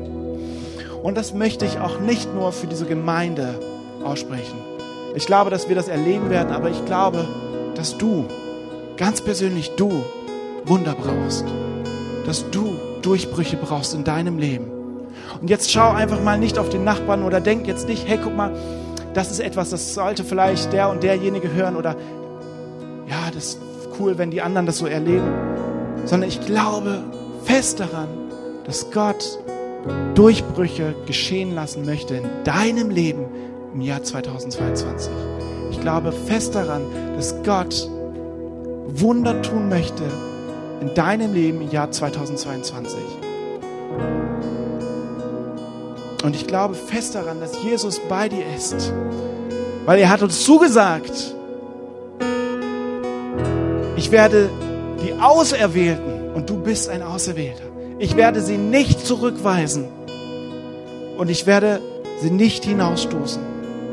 Und 1.01 1.17
das 1.17 1.33
möchte 1.33 1.65
ich 1.65 1.79
auch 1.79 2.01
nicht 2.01 2.35
nur 2.35 2.51
für 2.51 2.67
diese 2.67 2.87
Gemeinde 2.87 3.61
aussprechen. 4.03 4.59
Ich 5.15 5.27
glaube, 5.27 5.51
dass 5.51 5.69
wir 5.69 5.77
das 5.77 5.87
erleben 5.87 6.31
werden, 6.31 6.53
aber 6.53 6.69
ich 6.69 6.85
glaube, 6.85 7.29
dass 7.77 7.97
du, 7.97 8.25
ganz 8.97 9.21
persönlich 9.21 9.71
du, 9.77 10.03
Wunder 10.65 10.97
brauchst. 11.01 11.45
Dass 12.27 12.51
du 12.51 12.77
Durchbrüche 13.03 13.57
brauchst 13.57 13.95
in 13.95 14.05
deinem 14.05 14.39
Leben. 14.39 14.67
Und 15.41 15.51
jetzt 15.51 15.71
schau 15.71 15.91
einfach 15.91 16.23
mal 16.23 16.39
nicht 16.39 16.59
auf 16.59 16.69
den 16.69 16.85
Nachbarn 16.85 17.23
oder 17.23 17.41
denk 17.41 17.67
jetzt 17.67 17.89
nicht, 17.89 18.07
hey, 18.09 18.19
guck 18.23 18.37
mal, 18.37 18.53
das 19.15 19.31
ist 19.31 19.41
etwas, 19.41 19.71
das 19.71 19.95
sollte 19.95 20.25
vielleicht 20.25 20.73
der 20.73 20.89
und 20.89 21.03
derjenige 21.03 21.53
hören 21.53 21.77
oder 21.77 21.97
ja, 23.09 23.31
das 23.35 23.45
ist 23.45 23.61
cool, 23.99 24.17
wenn 24.19 24.31
die 24.31 24.41
anderen 24.41 24.67
das 24.67 24.79
so 24.79 24.87
erleben. 24.87 25.29
Sondern 26.05 26.29
ich 26.29 26.41
glaube 26.41 27.03
fest 27.45 27.81
daran, 27.81 28.09
dass 28.65 28.91
Gott 28.91 29.39
Durchbrüche 30.15 30.95
geschehen 31.07 31.55
lassen 31.55 31.85
möchte 31.85 32.15
in 32.15 32.25
deinem 32.45 32.91
Leben, 32.91 33.27
im 33.75 33.81
Jahr 33.81 34.03
2022. 34.03 35.13
Ich 35.71 35.81
glaube 35.81 36.13
fest 36.13 36.55
daran, 36.55 36.83
dass 37.17 37.35
Gott 37.43 37.89
Wunder 38.87 39.41
tun 39.43 39.69
möchte 39.69 40.05
in 40.83 40.95
deinem 40.95 41.33
Leben 41.33 41.61
im 41.61 41.71
Jahr 41.71 41.93
2022. 41.93 42.99
Und 46.25 46.35
ich 46.35 46.49
glaube 46.49 46.75
fest 46.75 47.15
daran, 47.15 47.39
dass 47.41 47.63
Jesus 47.63 48.01
bei 48.09 48.29
dir 48.29 48.45
ist, 48.57 48.93
weil 49.87 50.01
er 50.01 50.11
hat 50.11 50.23
uns 50.23 50.43
zugesagt, 50.43 51.37
ich 53.97 54.11
werde 54.11 54.51
die 55.05 55.15
Auserwählten 55.21 56.33
und 56.35 56.51
du 56.51 56.61
bist 56.61 56.89
ein 56.89 57.03
Auserwählter. 57.03 57.65
Ich 58.01 58.17
werde 58.17 58.41
sie 58.41 58.59
nicht 58.59 59.07
zurückweisen 59.07 59.87
und 61.17 61.31
ich 61.31 61.47
werde 61.47 61.81
sie 62.21 62.31
nicht 62.31 62.65
hinausstoßen 62.65 63.52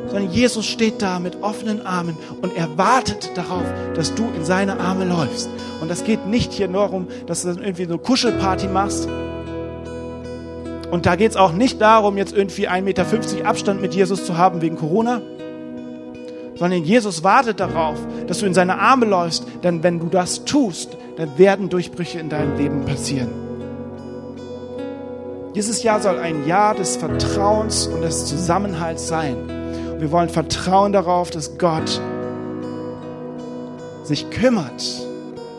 sondern 0.09 0.31
Jesus 0.31 0.65
steht 0.65 1.01
da 1.01 1.19
mit 1.19 1.41
offenen 1.41 1.85
Armen 1.85 2.17
und 2.41 2.55
er 2.55 2.77
wartet 2.77 3.31
darauf, 3.35 3.63
dass 3.95 4.15
du 4.15 4.29
in 4.35 4.43
seine 4.43 4.79
Arme 4.79 5.05
läufst. 5.05 5.49
Und 5.81 5.89
das 5.89 6.03
geht 6.03 6.27
nicht 6.27 6.51
hier 6.51 6.67
nur 6.67 6.81
darum, 6.81 7.07
dass 7.27 7.43
du 7.43 7.49
irgendwie 7.49 7.85
so 7.85 7.93
eine 7.93 7.99
Kuschelparty 7.99 8.67
machst. 8.67 9.07
Und 10.91 11.05
da 11.05 11.15
geht 11.15 11.31
es 11.31 11.37
auch 11.37 11.51
nicht 11.51 11.79
darum, 11.81 12.17
jetzt 12.17 12.35
irgendwie 12.35 12.67
1,50 12.67 12.81
Meter 12.81 13.05
Abstand 13.47 13.81
mit 13.81 13.93
Jesus 13.93 14.25
zu 14.25 14.37
haben 14.37 14.61
wegen 14.61 14.75
Corona, 14.75 15.21
sondern 16.55 16.83
Jesus 16.83 17.23
wartet 17.23 17.59
darauf, 17.59 17.97
dass 18.27 18.39
du 18.39 18.45
in 18.45 18.53
seine 18.53 18.79
Arme 18.79 19.05
läufst, 19.05 19.45
denn 19.63 19.83
wenn 19.83 19.99
du 19.99 20.07
das 20.07 20.45
tust, 20.45 20.97
dann 21.17 21.37
werden 21.37 21.69
Durchbrüche 21.69 22.19
in 22.19 22.29
deinem 22.29 22.57
Leben 22.57 22.85
passieren. 22.85 23.29
Dieses 25.55 25.83
Jahr 25.83 25.99
soll 25.99 26.19
ein 26.19 26.47
Jahr 26.47 26.75
des 26.75 26.97
Vertrauens 26.97 27.87
und 27.87 28.01
des 28.01 28.25
Zusammenhalts 28.25 29.07
sein. 29.07 29.58
Wir 29.99 30.11
wollen 30.13 30.29
vertrauen 30.29 30.93
darauf, 30.93 31.29
dass 31.29 31.57
Gott 31.57 31.99
sich 34.03 34.29
kümmert, 34.29 34.81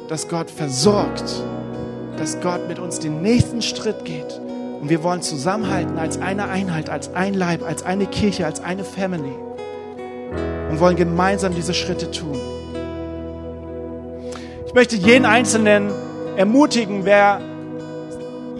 dass 0.08 0.28
Gott 0.28 0.50
versorgt, 0.50 1.44
dass 2.16 2.40
Gott 2.40 2.66
mit 2.66 2.78
uns 2.78 3.00
den 3.00 3.20
nächsten 3.20 3.60
Schritt 3.60 4.06
geht. 4.06 4.40
Und 4.80 4.88
wir 4.88 5.02
wollen 5.02 5.20
zusammenhalten 5.20 5.98
als 5.98 6.18
eine 6.18 6.48
Einheit, 6.48 6.88
als 6.88 7.14
ein 7.14 7.34
Leib, 7.34 7.62
als 7.62 7.82
eine 7.82 8.06
Kirche, 8.06 8.46
als 8.46 8.60
eine 8.60 8.82
Family. 8.82 9.34
Und 10.70 10.80
wollen 10.80 10.96
gemeinsam 10.96 11.54
diese 11.54 11.74
Schritte 11.74 12.10
tun. 12.10 12.40
Ich 14.66 14.72
möchte 14.72 14.96
jeden 14.96 15.26
Einzelnen 15.26 15.90
ermutigen, 16.36 17.04
wer 17.04 17.42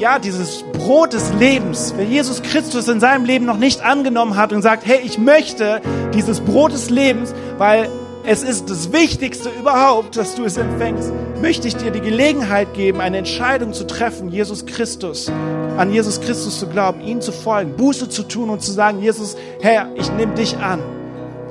ja, 0.01 0.19
dieses 0.19 0.65
Brot 0.73 1.13
des 1.13 1.31
Lebens, 1.35 1.93
wer 1.95 2.07
Jesus 2.07 2.41
Christus 2.41 2.89
in 2.89 3.01
seinem 3.01 3.27
Leben 3.27 3.45
noch 3.45 3.59
nicht 3.59 3.85
angenommen 3.85 4.35
hat 4.35 4.51
und 4.55 4.63
sagt, 4.63 4.87
hey, 4.87 5.01
ich 5.05 5.19
möchte 5.19 5.83
dieses 6.15 6.41
Brot 6.41 6.73
des 6.73 6.89
Lebens, 6.89 7.35
weil 7.59 7.91
es 8.25 8.43
ist 8.43 8.71
das 8.71 8.93
Wichtigste 8.93 9.51
überhaupt, 9.51 10.17
dass 10.17 10.37
du 10.37 10.45
es 10.45 10.57
empfängst, 10.57 11.13
möchte 11.43 11.69
ich 11.69 11.77
dir 11.77 11.91
die 11.91 12.01
Gelegenheit 12.01 12.73
geben, 12.73 13.01
eine 13.03 13.19
Entscheidung 13.19 13.75
zu 13.75 13.87
treffen, 13.87 14.31
Jesus 14.31 14.65
Christus, 14.65 15.31
an 15.77 15.93
Jesus 15.93 16.23
Christus 16.23 16.59
zu 16.59 16.67
glauben, 16.67 17.03
ihm 17.03 17.21
zu 17.21 17.31
folgen, 17.31 17.77
Buße 17.77 18.09
zu 18.09 18.23
tun 18.23 18.49
und 18.49 18.63
zu 18.63 18.73
sagen, 18.73 19.03
Jesus, 19.03 19.37
Herr, 19.61 19.91
ich 19.97 20.11
nehme 20.13 20.35
dich 20.35 20.57
an. 20.57 20.81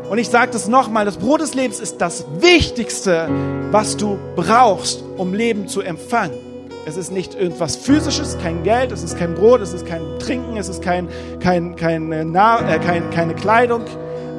Und 0.09 0.17
ich 0.17 0.29
sage 0.29 0.51
das 0.51 0.67
nochmal, 0.67 1.05
das 1.05 1.17
Brot 1.17 1.41
des 1.41 1.53
Lebens 1.53 1.79
ist 1.79 2.01
das 2.01 2.25
Wichtigste, 2.39 3.29
was 3.69 3.95
du 3.95 4.17
brauchst, 4.35 5.03
um 5.17 5.35
Leben 5.35 5.67
zu 5.67 5.81
empfangen. 5.81 6.48
Es 6.89 6.97
ist 6.97 7.11
nicht 7.11 7.35
irgendwas 7.35 7.75
Physisches, 7.75 8.35
kein 8.41 8.63
Geld, 8.63 8.91
es 8.91 9.03
ist 9.03 9.15
kein 9.15 9.35
Brot, 9.35 9.61
es 9.61 9.73
ist 9.73 9.85
kein 9.85 10.01
Trinken, 10.17 10.57
es 10.57 10.69
ist 10.69 10.81
kein, 10.81 11.07
kein, 11.39 11.75
kein, 11.75 12.11
äh, 12.11 12.23
äh, 12.23 12.79
kein 12.79 13.11
keine 13.11 13.35
Kleidung, 13.35 13.81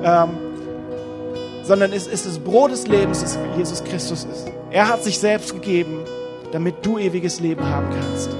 ähm, 0.03 0.31
sondern 1.63 1.93
es 1.93 2.09
ist 2.09 2.27
das 2.27 2.41
Brot 2.41 2.73
des 2.73 2.89
Lebens, 2.89 3.21
das 3.21 3.39
Jesus 3.57 3.85
Christus 3.85 4.25
ist. 4.25 4.49
Er 4.73 4.89
hat 4.89 5.05
sich 5.05 5.21
selbst 5.21 5.53
gegeben, 5.53 6.01
damit 6.51 6.85
du 6.85 6.99
ewiges 6.99 7.39
Leben 7.39 7.65
haben 7.65 7.87
kannst. 7.91 8.31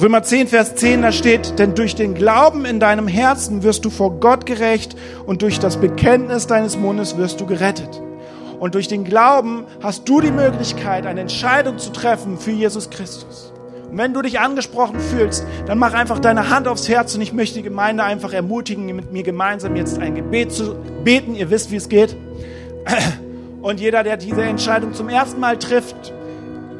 Römer 0.00 0.22
10, 0.22 0.46
Vers 0.46 0.76
10, 0.76 1.02
da 1.02 1.10
steht, 1.10 1.58
denn 1.58 1.74
durch 1.74 1.96
den 1.96 2.14
Glauben 2.14 2.64
in 2.64 2.78
deinem 2.78 3.08
Herzen 3.08 3.64
wirst 3.64 3.84
du 3.84 3.90
vor 3.90 4.20
Gott 4.20 4.46
gerecht 4.46 4.94
und 5.26 5.42
durch 5.42 5.58
das 5.58 5.78
Bekenntnis 5.78 6.46
deines 6.46 6.76
Mundes 6.76 7.16
wirst 7.16 7.40
du 7.40 7.46
gerettet. 7.46 8.00
Und 8.62 8.76
durch 8.76 8.86
den 8.86 9.02
Glauben 9.02 9.66
hast 9.82 10.08
du 10.08 10.20
die 10.20 10.30
Möglichkeit, 10.30 11.04
eine 11.04 11.22
Entscheidung 11.22 11.78
zu 11.78 11.90
treffen 11.90 12.38
für 12.38 12.52
Jesus 12.52 12.90
Christus. 12.90 13.52
Und 13.90 13.98
wenn 13.98 14.14
du 14.14 14.22
dich 14.22 14.38
angesprochen 14.38 15.00
fühlst, 15.00 15.44
dann 15.66 15.78
mach 15.78 15.94
einfach 15.94 16.20
deine 16.20 16.48
Hand 16.48 16.68
aufs 16.68 16.88
Herz 16.88 17.12
und 17.16 17.22
ich 17.22 17.32
möchte 17.32 17.56
die 17.56 17.64
Gemeinde 17.64 18.04
einfach 18.04 18.32
ermutigen, 18.32 18.86
mit 18.94 19.10
mir 19.10 19.24
gemeinsam 19.24 19.74
jetzt 19.74 19.98
ein 19.98 20.14
Gebet 20.14 20.52
zu 20.52 20.76
beten. 21.02 21.34
Ihr 21.34 21.50
wisst, 21.50 21.72
wie 21.72 21.76
es 21.76 21.88
geht. 21.88 22.16
Und 23.62 23.80
jeder, 23.80 24.04
der 24.04 24.16
diese 24.16 24.42
Entscheidung 24.42 24.94
zum 24.94 25.08
ersten 25.08 25.40
Mal 25.40 25.58
trifft, 25.58 26.12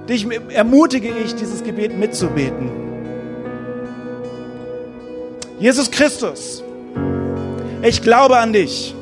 dich 0.08 0.28
ermutige 0.50 1.08
ich, 1.08 1.34
dieses 1.34 1.64
Gebet 1.64 1.98
mitzubeten. 1.98 2.70
Jesus 5.58 5.90
Christus, 5.90 6.62
ich 7.82 8.02
glaube 8.02 8.38
an 8.38 8.52
dich. 8.52 8.94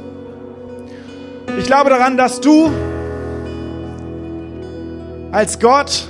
Ich 1.58 1.66
glaube 1.66 1.90
daran, 1.90 2.16
dass 2.16 2.40
du 2.40 2.70
als 5.32 5.58
Gott 5.58 6.08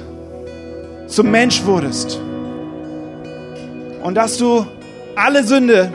zum 1.07 1.31
Mensch 1.31 1.65
wurdest 1.65 2.21
und 4.03 4.15
dass 4.15 4.39
du 4.39 4.67
alle 5.17 5.45
Sünde 5.45 5.93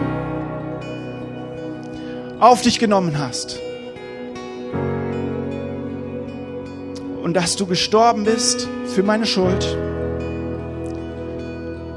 auf 2.39 2.61
dich 2.61 2.79
genommen 2.79 3.17
hast. 3.17 3.59
und 7.25 7.33
dass 7.33 7.55
du 7.55 7.65
gestorben 7.65 8.23
bist 8.23 8.67
für 8.85 9.01
meine 9.01 9.25
Schuld 9.25 9.75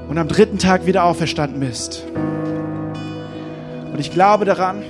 und 0.09 0.17
am 0.17 0.27
dritten 0.27 0.57
Tag 0.57 0.87
wieder 0.87 1.05
auferstanden 1.05 1.61
bist. 1.61 2.03
Und 3.93 4.01
ich 4.01 4.11
glaube 4.11 4.47
daran, 4.47 4.83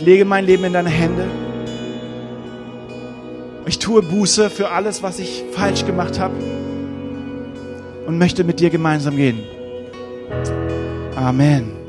ich 0.00 0.06
lege 0.06 0.24
mein 0.24 0.46
Leben 0.46 0.64
in 0.64 0.72
deine 0.72 0.88
Hände. 0.88 1.26
Ich 3.66 3.78
tue 3.78 4.00
Buße 4.00 4.48
für 4.48 4.70
alles, 4.70 5.02
was 5.02 5.18
ich 5.18 5.44
falsch 5.52 5.84
gemacht 5.84 6.18
habe 6.18 6.34
und 8.06 8.16
möchte 8.16 8.42
mit 8.42 8.60
dir 8.60 8.70
gemeinsam 8.70 9.16
gehen. 9.16 9.40
Amen. 11.16 11.79